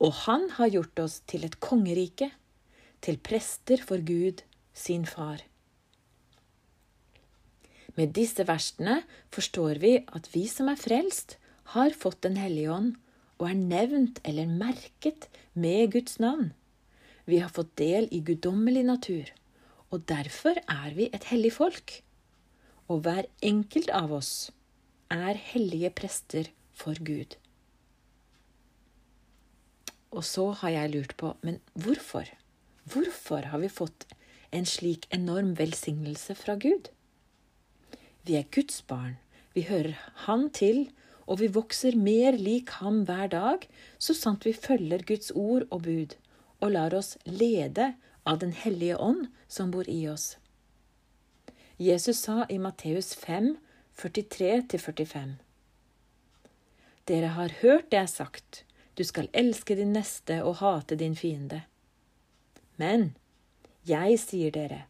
Og 0.00 0.12
han 0.24 0.48
har 0.58 0.72
gjort 0.72 1.04
oss 1.06 1.18
til 1.28 1.44
et 1.44 1.58
kongerike, 1.60 2.30
til 3.04 3.20
prester 3.20 3.82
for 3.84 4.00
Gud, 4.00 4.42
sin 4.72 5.04
far. 5.06 5.42
Med 7.94 8.14
disse 8.16 8.46
versene 8.48 9.02
forstår 9.34 9.78
vi 9.82 9.96
at 10.16 10.28
vi 10.34 10.46
som 10.50 10.70
er 10.72 10.80
frelst, 10.80 11.38
har 11.74 11.94
fått 11.96 12.22
Den 12.22 12.36
hellige 12.36 12.72
ånd 12.72 12.94
og 13.38 13.48
er 13.48 13.58
nevnt 13.58 14.20
eller 14.24 14.50
merket 14.50 15.28
med 15.54 15.92
Guds 15.94 16.18
navn. 16.22 16.52
Vi 17.24 17.40
har 17.40 17.48
fått 17.48 17.72
del 17.80 18.08
i 18.12 18.20
guddommelig 18.20 18.84
natur, 18.84 19.30
og 19.90 20.04
derfor 20.10 20.60
er 20.68 20.94
vi 20.94 21.08
et 21.12 21.24
hellig 21.30 21.54
folk. 21.56 22.02
Og 22.88 23.00
hver 23.06 23.26
enkelt 23.42 23.90
av 23.90 24.12
oss 24.12 24.50
er 25.10 25.40
hellige 25.52 25.90
prester 25.96 26.50
for 26.72 26.98
Gud. 27.00 27.38
Og 30.14 30.22
så 30.22 30.50
har 30.60 30.74
jeg 30.76 30.92
lurt 30.92 31.16
på, 31.18 31.32
men 31.42 31.58
hvorfor? 31.72 32.28
Hvorfor 32.84 33.48
har 33.50 33.62
vi 33.62 33.72
fått 33.72 34.06
en 34.54 34.68
slik 34.68 35.08
enorm 35.14 35.54
velsignelse 35.58 36.36
fra 36.38 36.58
Gud? 36.60 36.92
Vi 38.24 38.36
er 38.38 38.48
Guds 38.50 38.82
barn, 38.88 39.16
vi 39.52 39.66
hører 39.68 39.98
Han 40.26 40.48
til, 40.50 40.88
og 41.26 41.40
vi 41.40 41.48
vokser 41.52 41.96
mer 41.96 42.36
lik 42.36 42.70
ham 42.80 43.02
hver 43.08 43.28
dag, 43.32 43.66
så 43.98 44.14
sant 44.16 44.44
vi 44.44 44.52
følger 44.52 45.04
Guds 45.04 45.30
ord 45.30 45.66
og 45.70 45.84
bud, 45.84 46.16
og 46.60 46.72
lar 46.72 46.96
oss 46.96 47.16
lede 47.24 47.94
av 48.24 48.40
Den 48.40 48.52
hellige 48.52 48.96
ånd 48.96 49.28
som 49.48 49.70
bor 49.70 49.88
i 49.88 50.06
oss. 50.08 50.36
Jesus 51.76 52.22
sa 52.24 52.44
i 52.48 52.58
Matteus 52.58 53.14
5, 53.14 53.56
43-45. 53.98 55.34
Dere 57.04 57.34
har 57.36 57.52
hørt 57.60 57.90
det 57.92 57.98
er 57.98 58.08
sagt, 58.08 58.64
du 58.96 59.04
skal 59.04 59.28
elske 59.32 59.76
din 59.76 59.92
neste 59.92 60.40
og 60.44 60.62
hate 60.62 60.96
din 60.96 61.16
fiende. 61.16 61.64
Men 62.80 63.12
jeg 63.84 64.16
sier 64.22 64.54
dere, 64.54 64.84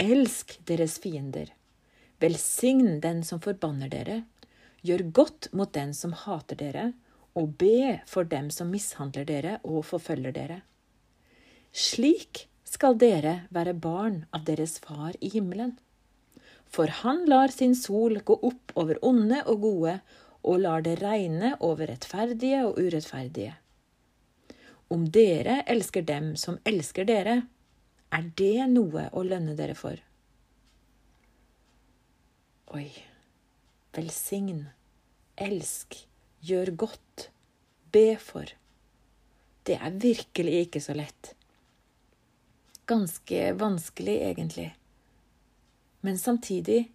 elsk 0.00 0.58
deres 0.66 0.98
fiender, 0.98 1.52
velsign 2.20 3.00
den 3.00 3.22
som 3.24 3.40
forbanner 3.40 3.90
dere, 3.92 4.22
gjør 4.82 5.04
godt 5.14 5.48
mot 5.52 5.72
den 5.74 5.94
som 5.94 6.14
hater 6.14 6.58
dere, 6.58 6.92
og 7.38 7.54
be 7.60 8.00
for 8.08 8.26
dem 8.26 8.48
som 8.50 8.70
mishandler 8.72 9.26
dere 9.28 9.58
og 9.62 9.84
forfølger 9.86 10.34
dere. 10.34 10.62
Slik 11.70 12.48
skal 12.66 12.96
dere 12.98 13.42
være 13.54 13.76
barn 13.78 14.24
av 14.34 14.46
deres 14.48 14.78
far 14.82 15.14
i 15.20 15.30
himmelen. 15.32 15.76
For 16.68 16.90
han 17.02 17.24
lar 17.30 17.52
sin 17.54 17.76
sol 17.78 18.18
gå 18.24 18.34
opp 18.44 18.74
over 18.76 18.98
onde 19.06 19.40
og 19.46 19.62
gode, 19.62 19.94
og 20.48 20.60
lar 20.62 20.82
det 20.84 20.98
regne 21.02 21.54
over 21.64 21.88
rettferdige 21.90 22.64
og 22.66 22.78
urettferdige. 22.78 23.54
Om 24.88 25.08
dere 25.12 25.62
elsker 25.68 26.04
dem 26.06 26.34
som 26.40 26.60
elsker 26.64 27.08
dere, 27.08 27.40
er 28.08 28.28
det 28.40 28.68
noe 28.72 29.08
å 29.12 29.24
lønne 29.26 29.56
dere 29.58 29.74
for. 29.76 29.98
Oi, 32.76 32.90
velsign, 33.96 34.66
elsk, 35.40 35.94
gjør 36.44 36.74
godt, 36.76 37.30
be 37.92 38.12
for. 38.20 38.50
Det 39.64 39.78
er 39.80 39.96
virkelig 40.02 40.66
ikke 40.66 40.82
så 40.84 40.96
lett. 40.96 41.32
Ganske 42.88 43.40
vanskelig, 43.60 44.18
egentlig. 44.26 44.68
Men 46.04 46.20
samtidig 46.20 46.90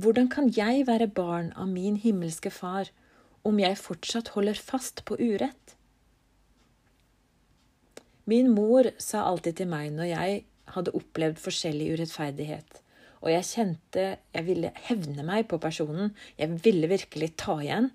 hvordan 0.00 0.28
kan 0.32 0.52
jeg 0.56 0.86
være 0.86 1.08
barn 1.08 1.50
av 1.56 1.68
min 1.68 1.96
himmelske 1.96 2.52
Far 2.54 2.88
om 3.44 3.58
jeg 3.60 3.80
fortsatt 3.80 4.34
holder 4.36 4.60
fast 4.60 5.02
på 5.08 5.16
urett? 5.18 5.74
Min 8.24 8.52
mor 8.54 8.92
sa 9.00 9.24
alltid 9.26 9.58
til 9.58 9.72
meg 9.72 9.90
når 9.96 10.12
jeg 10.12 10.44
hadde 10.76 10.94
opplevd 10.94 11.40
forskjellig 11.42 11.90
urettferdighet, 11.96 12.80
og 13.20 13.30
jeg 13.32 13.46
kjente 13.46 14.04
jeg 14.32 14.46
ville 14.46 14.72
hevne 14.88 15.24
meg 15.26 15.48
på 15.50 15.60
personen, 15.60 16.14
jeg 16.40 16.60
ville 16.64 16.88
virkelig 16.90 17.34
ta 17.40 17.58
igjen, 17.60 17.90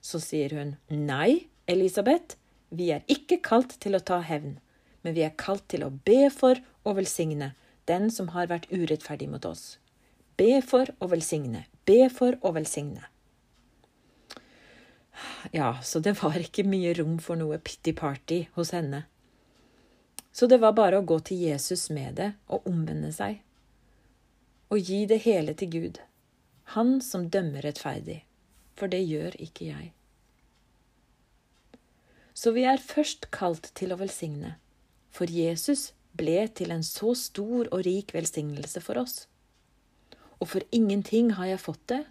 så 0.00 0.20
sier 0.22 0.54
hun 0.56 0.76
nei, 0.88 1.48
Elisabeth, 1.68 2.38
vi 2.70 2.90
er 2.94 3.04
ikke 3.10 3.40
kalt 3.44 3.76
til 3.82 3.98
å 3.98 4.02
ta 4.02 4.20
hevn, 4.24 4.56
men 5.02 5.16
vi 5.16 5.24
er 5.26 5.36
kalt 5.38 5.66
til 5.70 5.84
å 5.86 5.92
be 6.06 6.26
for 6.34 6.58
og 6.86 6.98
velsigne 7.00 7.52
den 7.90 8.08
som 8.10 8.32
har 8.34 8.48
vært 8.50 8.70
urettferdig 8.72 9.28
mot 9.30 9.44
oss. 9.46 9.76
Be 10.36 10.60
for 10.62 10.90
å 11.00 11.08
velsigne. 11.10 11.64
Be 11.88 12.08
for 12.12 12.36
å 12.42 12.52
velsigne. 12.56 13.06
Ja, 15.54 15.78
så 15.82 16.02
det 16.04 16.16
var 16.20 16.36
ikke 16.36 16.66
mye 16.66 16.92
rom 16.98 17.16
for 17.22 17.38
noe 17.40 17.58
pity 17.62 17.94
party 17.96 18.42
hos 18.58 18.74
henne. 18.76 19.06
Så 20.36 20.48
det 20.50 20.58
var 20.60 20.74
bare 20.76 21.00
å 21.00 21.06
gå 21.06 21.16
til 21.24 21.46
Jesus 21.46 21.86
med 21.94 22.18
det 22.18 22.32
og 22.52 22.66
omvende 22.68 23.08
seg. 23.14 23.40
Og 24.70 24.78
gi 24.78 25.04
det 25.06 25.20
hele 25.26 25.54
til 25.54 25.70
Gud, 25.70 26.00
Han 26.74 27.00
som 27.00 27.28
dømmer 27.30 27.62
rettferdig. 27.62 28.24
For 28.74 28.86
det 28.86 29.06
gjør 29.06 29.36
ikke 29.38 29.68
jeg. 29.68 29.92
Så 32.34 32.50
vi 32.52 32.66
er 32.68 32.82
først 32.82 33.30
kalt 33.30 33.70
til 33.74 33.94
å 33.94 34.00
velsigne, 34.00 34.56
for 35.10 35.30
Jesus 35.30 35.92
ble 36.12 36.48
til 36.48 36.74
en 36.74 36.82
så 36.82 37.14
stor 37.14 37.70
og 37.70 37.86
rik 37.86 38.12
velsignelse 38.12 38.82
for 38.84 38.98
oss 39.00 39.24
og 40.40 40.48
for 40.48 40.64
ingenting 40.72 41.32
har 41.36 41.52
jeg 41.52 41.62
fått 41.62 41.84
det, 41.92 42.02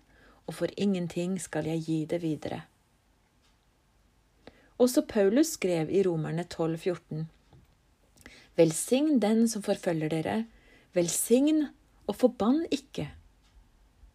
og 0.46 0.58
for 0.60 0.72
ingenting 0.78 1.38
skal 1.42 1.68
jeg 1.70 1.84
gi 1.86 2.00
det 2.10 2.22
videre. 2.22 2.64
Også 4.82 5.06
Paulus 5.08 5.56
skrev 5.56 5.90
i 5.90 6.04
Romerne 6.04 6.44
12, 6.44 6.78
14. 6.78 7.30
Velsign 8.56 9.20
den 9.20 9.48
som 9.52 9.64
forfølger 9.64 10.12
dere, 10.12 10.36
velsign 10.94 11.68
og 12.08 12.18
forbann 12.18 12.64
ikke. 12.74 13.08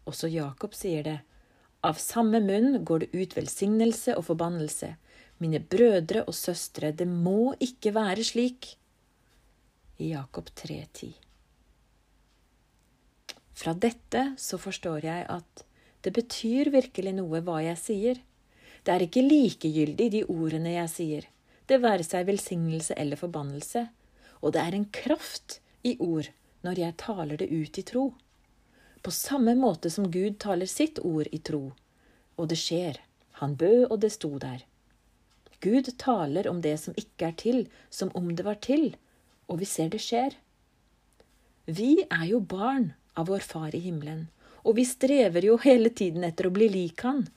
Også 0.09 0.29
Jakob 0.31 0.75
sier 0.77 1.05
det. 1.05 1.17
Av 1.81 1.97
samme 1.97 2.41
munn 2.43 2.83
går 2.85 3.05
det 3.05 3.09
ut 3.15 3.35
velsignelse 3.37 4.15
og 4.17 4.27
forbannelse. 4.27 4.93
Mine 5.41 5.59
brødre 5.59 6.23
og 6.27 6.35
søstre, 6.37 6.91
det 6.93 7.07
må 7.09 7.55
ikke 7.59 7.93
være 7.95 8.25
slik. 8.25 8.75
I 9.97 10.13
Jakob 10.13 10.49
3, 10.55 10.77
10. 10.93 11.11
Fra 13.61 13.73
dette 13.77 14.23
så 14.41 14.57
forstår 14.61 15.05
jeg 15.05 15.25
at 15.29 15.65
det 16.01 16.13
betyr 16.15 16.71
virkelig 16.73 17.13
noe 17.17 17.41
hva 17.45 17.59
jeg 17.61 17.77
sier. 17.77 18.21
Det 18.81 18.93
er 18.93 19.05
ikke 19.05 19.25
likegyldig 19.25 20.07
de 20.15 20.21
ordene 20.25 20.73
jeg 20.73 20.89
sier, 20.89 21.27
det 21.69 21.77
være 21.83 22.05
seg 22.05 22.25
velsignelse 22.25 22.97
eller 22.97 23.19
forbannelse, 23.19 23.85
og 24.41 24.55
det 24.55 24.63
er 24.63 24.77
en 24.77 24.87
kraft 24.89 25.59
i 25.85 25.93
ord 26.01 26.31
når 26.65 26.79
jeg 26.79 26.97
taler 27.01 27.37
det 27.41 27.49
ut 27.51 27.77
i 27.77 27.83
tro. 27.85 28.11
På 29.01 29.11
samme 29.11 29.55
måte 29.57 29.89
som 29.89 30.11
Gud 30.11 30.37
taler 30.39 30.69
sitt 30.69 30.99
ord 30.99 31.27
i 31.31 31.39
tro, 31.39 31.71
og 32.37 32.49
det 32.51 32.59
skjer. 32.61 32.99
Han 33.41 33.55
bød, 33.57 33.87
og 33.89 33.99
det 34.03 34.11
sto 34.13 34.35
der. 34.37 34.61
Gud 35.61 35.89
taler 35.97 36.47
om 36.49 36.61
det 36.61 36.77
som 36.81 36.97
ikke 36.97 37.31
er 37.31 37.37
til, 37.37 37.63
som 37.89 38.11
om 38.17 38.29
det 38.35 38.45
var 38.45 38.59
til, 38.61 38.95
og 39.49 39.61
vi 39.61 39.67
ser 39.69 39.89
det 39.93 40.01
skjer. 40.01 40.37
Vi 41.65 42.05
er 42.09 42.25
jo 42.29 42.39
barn 42.41 42.91
av 43.17 43.29
vår 43.29 43.45
Far 43.45 43.75
i 43.77 43.81
himmelen, 43.81 44.27
og 44.65 44.77
vi 44.77 44.85
strever 44.85 45.45
jo 45.45 45.57
hele 45.61 45.89
tiden 45.89 46.25
etter 46.25 46.49
å 46.49 46.53
bli 46.53 46.69
lik 46.69 47.01
Han, 47.05 47.27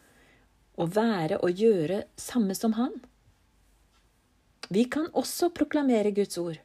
og 0.80 0.94
være 0.96 1.40
og 1.44 1.60
gjøre 1.60 2.04
samme 2.20 2.56
som 2.56 2.76
Han. 2.80 2.94
Vi 4.68 4.86
kan 4.88 5.10
også 5.12 5.50
proklamere 5.52 6.12
Guds 6.16 6.38
ord, 6.40 6.56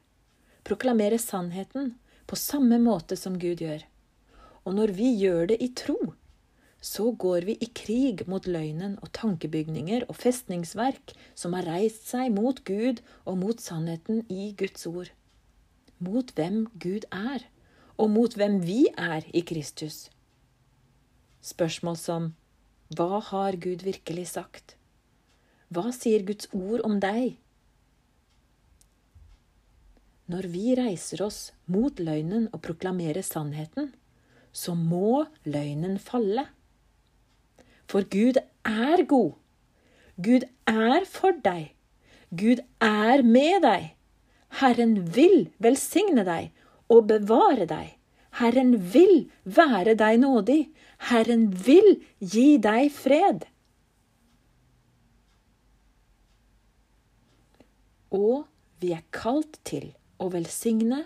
proklamere 0.64 1.18
sannheten, 1.20 1.94
på 2.30 2.38
samme 2.38 2.78
måte 2.78 3.18
som 3.18 3.38
Gud 3.42 3.62
gjør. 3.64 3.82
Og 4.62 4.76
når 4.76 4.94
vi 4.94 5.10
gjør 5.18 5.50
det 5.50 5.58
i 5.64 5.72
tro, 5.74 5.98
så 6.80 7.10
går 7.12 7.44
vi 7.48 7.56
i 7.60 7.68
krig 7.76 8.22
mot 8.30 8.46
løgnen 8.48 8.94
og 9.02 9.10
tankebygninger 9.16 10.06
og 10.08 10.16
festningsverk 10.16 11.12
som 11.36 11.56
har 11.56 11.66
reist 11.68 12.06
seg 12.08 12.30
mot 12.32 12.62
Gud 12.64 13.02
og 13.26 13.40
mot 13.42 13.60
sannheten 13.60 14.22
i 14.32 14.52
Guds 14.56 14.86
ord. 14.88 15.10
Mot 15.98 16.32
hvem 16.36 16.64
Gud 16.80 17.04
er 17.12 17.44
og 18.00 18.08
mot 18.14 18.32
hvem 18.32 18.60
vi 18.64 18.86
er 18.96 19.26
i 19.36 19.42
Kristus. 19.44 20.08
Spørsmål 21.44 21.98
som 22.00 22.32
Hva 22.96 23.20
har 23.28 23.58
Gud 23.60 23.84
virkelig 23.84 24.30
sagt? 24.32 24.76
Hva 25.68 25.90
sier 25.92 26.24
Guds 26.24 26.48
ord 26.56 26.80
om 26.86 26.96
deg? 27.02 27.36
Når 30.30 30.46
vi 30.52 30.74
reiser 30.78 31.24
oss 31.24 31.38
mot 31.66 31.98
løgnen 31.98 32.46
og 32.54 32.60
proklamerer 32.62 33.24
sannheten, 33.26 33.88
så 34.52 34.76
må 34.78 35.24
løgnen 35.42 35.96
falle. 35.98 36.44
For 37.90 38.06
Gud 38.06 38.38
er 38.68 39.02
god. 39.10 39.32
Gud 40.22 40.46
er 40.70 41.06
for 41.10 41.34
deg. 41.42 41.72
Gud 42.30 42.62
er 42.84 43.24
med 43.26 43.64
deg. 43.66 43.90
Herren 44.60 44.96
vil 45.16 45.48
velsigne 45.58 46.22
deg 46.26 46.50
og 46.90 47.08
bevare 47.10 47.66
deg. 47.66 47.96
Herren 48.38 48.76
vil 48.94 49.24
være 49.42 49.96
deg 49.98 50.20
nådig. 50.22 50.60
Herren 51.10 51.48
vil 51.66 51.96
gi 52.22 52.58
deg 52.62 52.92
fred. 52.94 53.48
Og 58.14 58.44
vi 58.82 58.94
er 58.94 59.02
kalt 59.14 59.58
til 59.66 59.90
å 60.20 60.28
velsigne 60.32 61.04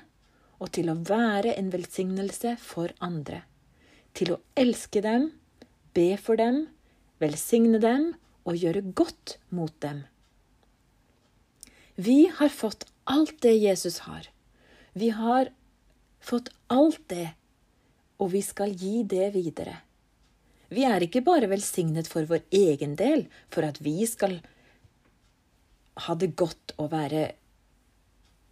og 0.58 0.70
til 0.74 0.90
å 0.90 0.98
være 1.06 1.54
en 1.58 1.70
velsignelse 1.72 2.56
for 2.62 2.94
andre. 3.00 3.42
til 4.14 4.30
å 4.30 4.40
elske 4.54 5.00
dem, 5.02 5.32
be 5.90 6.14
for 6.22 6.38
dem, 6.38 6.68
velsigne 7.18 7.80
dem 7.82 8.12
og 8.46 8.60
gjøre 8.62 8.84
godt 8.94 9.38
mot 9.50 9.74
dem. 9.82 10.04
Vi 11.98 12.28
har 12.38 12.52
fått 12.54 12.86
alt 13.10 13.40
det 13.42 13.56
Jesus 13.56 14.04
har. 14.06 14.28
Vi 14.94 15.10
har 15.10 15.50
fått 16.22 16.50
alt 16.70 17.02
det, 17.10 17.34
og 18.18 18.32
vi 18.34 18.42
skal 18.42 18.74
gi 18.78 19.02
det 19.02 19.32
videre. 19.34 19.80
Vi 20.70 20.86
er 20.86 21.02
ikke 21.02 21.22
bare 21.26 21.50
velsignet 21.50 22.08
for 22.10 22.26
vår 22.30 22.46
egen 22.54 22.94
del, 22.98 23.26
for 23.50 23.66
at 23.66 23.80
vi 23.82 24.06
skal 24.10 24.40
ha 26.06 26.14
det 26.18 26.32
godt 26.38 26.74
og 26.78 26.90
være 26.94 27.32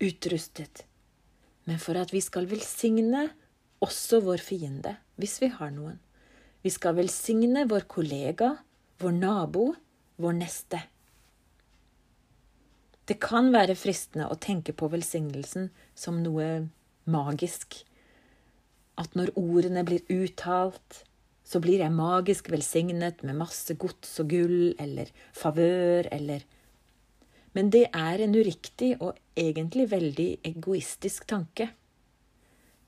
utrustet, 0.03 0.85
men 1.69 1.79
for 1.83 1.99
at 2.01 2.13
vi 2.15 2.21
skal 2.25 2.49
velsigne 2.51 3.29
også 3.83 4.23
vår 4.27 4.43
fiende, 4.43 4.97
hvis 5.19 5.39
vi 5.43 5.51
har 5.55 5.71
noen. 5.75 5.99
Vi 6.63 6.71
skal 6.71 6.97
velsigne 6.99 7.65
vår 7.71 7.87
kollega, 7.91 8.53
vår 9.03 9.15
nabo, 9.17 9.73
vår 10.23 10.37
neste. 10.39 10.83
Det 13.07 13.19
kan 13.23 13.51
være 13.55 13.75
fristende 13.79 14.29
å 14.31 14.39
tenke 14.39 14.75
på 14.79 14.87
velsignelsen 14.93 15.73
som 15.99 16.21
noe 16.23 16.69
magisk. 17.11 17.81
At 18.99 19.17
når 19.19 19.35
ordene 19.41 19.83
blir 19.87 20.07
uttalt, 20.13 21.03
så 21.43 21.59
blir 21.61 21.83
jeg 21.83 21.95
magisk 21.95 22.53
velsignet 22.53 23.25
med 23.27 23.41
masse 23.41 23.75
gods 23.75 24.15
og 24.23 24.31
gull 24.31 24.73
eller 24.81 25.11
favør 25.35 26.07
eller 26.15 26.47
Men 27.53 27.71
det 27.73 27.89
er 27.93 28.23
en 28.25 28.35
uriktig 28.35 28.95
og 29.01 29.19
egentlig 29.37 29.91
veldig 29.91 30.29
egoistisk 30.49 31.27
tanke. 31.29 31.69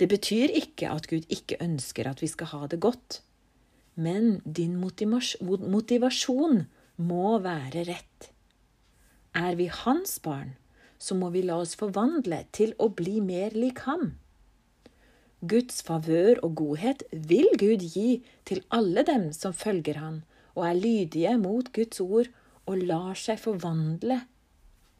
Det 0.01 0.09
betyr 0.11 0.55
ikke 0.57 0.91
at 0.91 1.07
Gud 1.11 1.29
ikke 1.31 1.61
ønsker 1.63 2.09
at 2.11 2.23
vi 2.25 2.31
skal 2.31 2.51
ha 2.55 2.67
det 2.67 2.81
godt, 2.83 3.21
men 3.95 4.41
din 4.43 4.75
motivasjon 4.81 6.65
må 6.97 7.39
være 7.45 7.85
rett. 7.87 8.31
Er 9.35 9.55
vi 9.59 9.69
hans 9.71 10.19
barn, 10.23 10.57
så 10.99 11.15
må 11.15 11.31
vi 11.35 11.45
la 11.45 11.61
oss 11.63 11.77
forvandle 11.79 12.45
til 12.55 12.75
å 12.79 12.89
bli 12.91 13.21
mer 13.23 13.55
lik 13.55 13.85
ham. 13.87 14.15
Guds 15.45 15.83
favør 15.85 16.41
og 16.47 16.55
godhet 16.57 17.03
vil 17.13 17.51
Gud 17.61 17.83
gi 17.85 18.23
til 18.49 18.63
alle 18.73 19.05
dem 19.05 19.29
som 19.37 19.53
følger 19.53 19.99
han 20.01 20.23
og 20.55 20.63
er 20.71 20.79
lydige 20.79 21.35
mot 21.39 21.69
Guds 21.75 22.01
ord 22.01 22.31
og 22.65 22.87
lar 22.89 23.19
seg 23.19 23.43
forvandle 23.43 24.23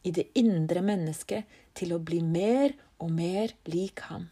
i 0.05 0.13
det 0.13 0.27
indre 0.37 0.83
mennesket 0.85 1.49
til 1.77 1.95
å 1.95 2.01
bli 2.01 2.21
mer 2.21 2.75
og 3.01 3.11
mer 3.11 3.53
lik 3.69 4.05
ham. 4.09 4.29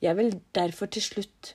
Jeg 0.00 0.16
vil 0.16 0.36
derfor 0.56 0.88
til 0.92 1.04
slutt 1.04 1.54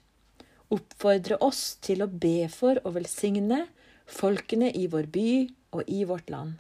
oppfordre 0.73 1.38
oss 1.45 1.77
til 1.86 2.03
å 2.03 2.10
be 2.10 2.49
for 2.51 2.81
og 2.84 2.97
velsigne 2.97 3.65
folkene 4.05 4.71
i 4.73 4.86
vår 4.91 5.10
by 5.13 5.29
og 5.77 5.89
i 5.89 6.03
vårt 6.05 6.29
land. 6.34 6.58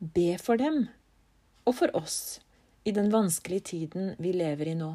Be 0.00 0.36
for 0.40 0.60
dem 0.60 0.88
og 1.64 1.78
for 1.78 1.92
oss 1.96 2.38
i 2.84 2.92
den 2.96 3.08
vanskelige 3.12 3.72
tiden 3.72 4.14
vi 4.22 4.34
lever 4.36 4.72
i 4.72 4.76
nå. 4.78 4.92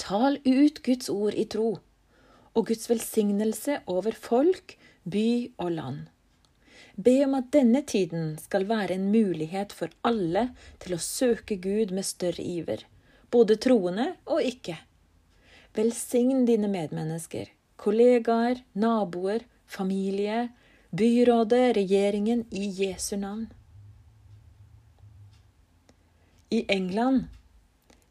Tal 0.00 0.38
ut 0.44 0.82
Guds 0.84 1.08
ord 1.12 1.36
i 1.36 1.46
tro 1.48 1.76
og 2.52 2.66
Guds 2.68 2.88
velsignelse 2.90 3.80
over 3.88 4.12
folk, 4.12 4.76
by 5.08 5.52
og 5.56 5.70
land. 5.72 6.11
Be 6.96 7.24
om 7.24 7.34
at 7.38 7.52
denne 7.54 7.80
tiden 7.88 8.34
skal 8.40 8.66
være 8.68 8.98
en 8.98 9.08
mulighet 9.12 9.72
for 9.72 9.92
alle 10.04 10.50
til 10.82 10.96
å 10.96 11.00
søke 11.00 11.56
Gud 11.56 11.92
med 11.94 12.04
større 12.04 12.44
iver, 12.44 12.84
både 13.32 13.56
troende 13.56 14.12
og 14.28 14.44
ikke. 14.44 14.76
Velsign 15.72 16.44
dine 16.44 16.68
medmennesker, 16.68 17.48
kollegaer, 17.80 18.60
naboer, 18.76 19.46
familie, 19.64 20.50
byrådet, 20.92 21.76
regjeringen, 21.78 22.44
i 22.52 22.68
Jesu 22.68 23.16
navn. 23.16 23.46
I 26.52 26.66
England 26.68 27.30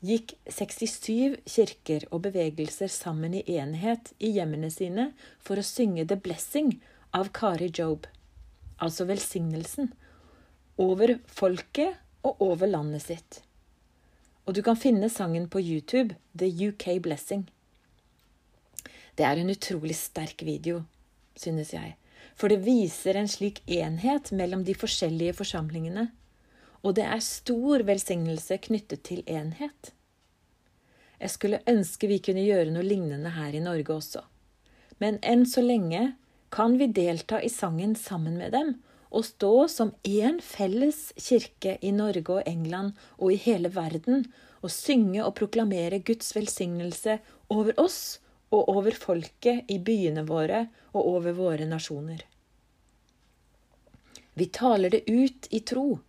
gikk 0.02 0.34
67 0.50 1.38
kirker 1.46 2.08
og 2.10 2.24
bevegelser 2.26 2.90
sammen 2.90 3.36
i 3.38 3.44
enhet 3.62 4.10
i 4.18 4.32
hjemmene 4.40 4.72
sine 4.74 5.12
for 5.38 5.62
å 5.62 5.66
synge 5.68 6.08
The 6.10 6.18
Blessing 6.18 6.80
av 7.14 7.30
Kari 7.38 7.70
Job, 7.70 8.08
altså 8.82 9.06
velsignelsen, 9.10 9.92
over 10.82 11.18
folket 11.30 11.98
og 12.26 12.42
over 12.42 12.70
landet 12.70 13.06
sitt. 13.06 13.42
Og 14.46 14.56
du 14.58 14.62
kan 14.66 14.80
finne 14.80 15.10
sangen 15.14 15.48
på 15.52 15.62
YouTube, 15.62 16.16
The 16.38 16.50
UK 16.50 17.02
Blessing. 17.06 17.46
Det 19.18 19.26
er 19.28 19.38
en 19.38 19.52
utrolig 19.54 19.96
sterk 19.96 20.42
video, 20.48 20.84
synes 21.38 21.74
jeg. 21.74 21.96
For 22.36 22.50
det 22.50 22.64
viser 22.66 23.20
en 23.20 23.30
slik 23.30 23.62
enhet 23.70 24.32
mellom 24.34 24.64
de 24.66 24.74
forskjellige 24.74 25.36
forsamlingene. 25.42 26.08
Og 26.82 26.96
det 26.98 27.06
er 27.06 27.22
stor 27.22 27.84
velsignelse 27.86 28.58
knyttet 28.66 29.04
til 29.06 29.22
enhet. 29.30 29.92
Jeg 31.22 31.30
skulle 31.30 31.62
ønske 31.70 32.10
vi 32.10 32.18
kunne 32.24 32.42
gjøre 32.42 32.74
noe 32.74 32.86
lignende 32.88 33.36
her 33.36 33.54
i 33.54 33.62
Norge 33.62 33.94
også. 33.94 34.24
Men 34.98 35.20
enn 35.22 35.46
så 35.46 35.62
lenge 35.62 36.16
kan 36.52 36.78
vi 36.78 36.88
delta 36.88 37.42
i 37.42 37.50
sangen 37.50 37.96
sammen 37.96 38.38
med 38.38 38.52
dem 38.52 38.74
og 39.12 39.26
stå 39.28 39.68
som 39.72 39.92
én 40.08 40.40
felles 40.44 41.12
kirke 41.20 41.78
i 41.82 41.92
Norge 41.96 42.38
og 42.38 42.48
England 42.48 42.96
og 43.18 43.34
i 43.34 43.40
hele 43.44 43.72
verden 43.76 44.26
og 44.62 44.72
synge 44.72 45.24
og 45.24 45.36
proklamere 45.40 46.00
Guds 46.06 46.36
velsignelse 46.36 47.18
over 47.52 47.80
oss 47.82 48.20
og 48.52 48.70
over 48.70 48.96
folket 48.96 49.72
i 49.72 49.80
byene 49.80 50.24
våre 50.28 50.66
og 50.92 51.02
over 51.16 51.36
våre 51.36 51.68
nasjoner. 51.68 52.24
Vi 54.34 54.48
taler 54.48 54.92
det 54.92 55.04
ut 55.08 55.48
i 55.52 55.60
tro, 55.68 56.00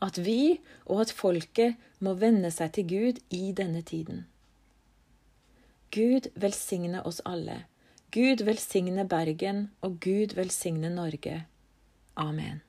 at 0.00 0.18
vi 0.18 0.60
og 0.86 1.04
at 1.04 1.12
folket 1.16 1.80
må 2.00 2.14
venne 2.20 2.50
seg 2.52 2.72
til 2.76 2.88
Gud 2.92 3.20
i 3.30 3.52
denne 3.56 3.82
tiden. 3.84 4.24
Gud 5.92 6.30
velsigne 6.40 7.02
oss 7.04 7.20
alle. 7.28 7.64
Gud 8.12 8.42
velsigne 8.44 9.06
Bergen, 9.08 9.70
og 9.80 10.00
Gud 10.00 10.34
velsigne 10.36 10.90
Norge. 10.90 11.46
Amen. 12.16 12.60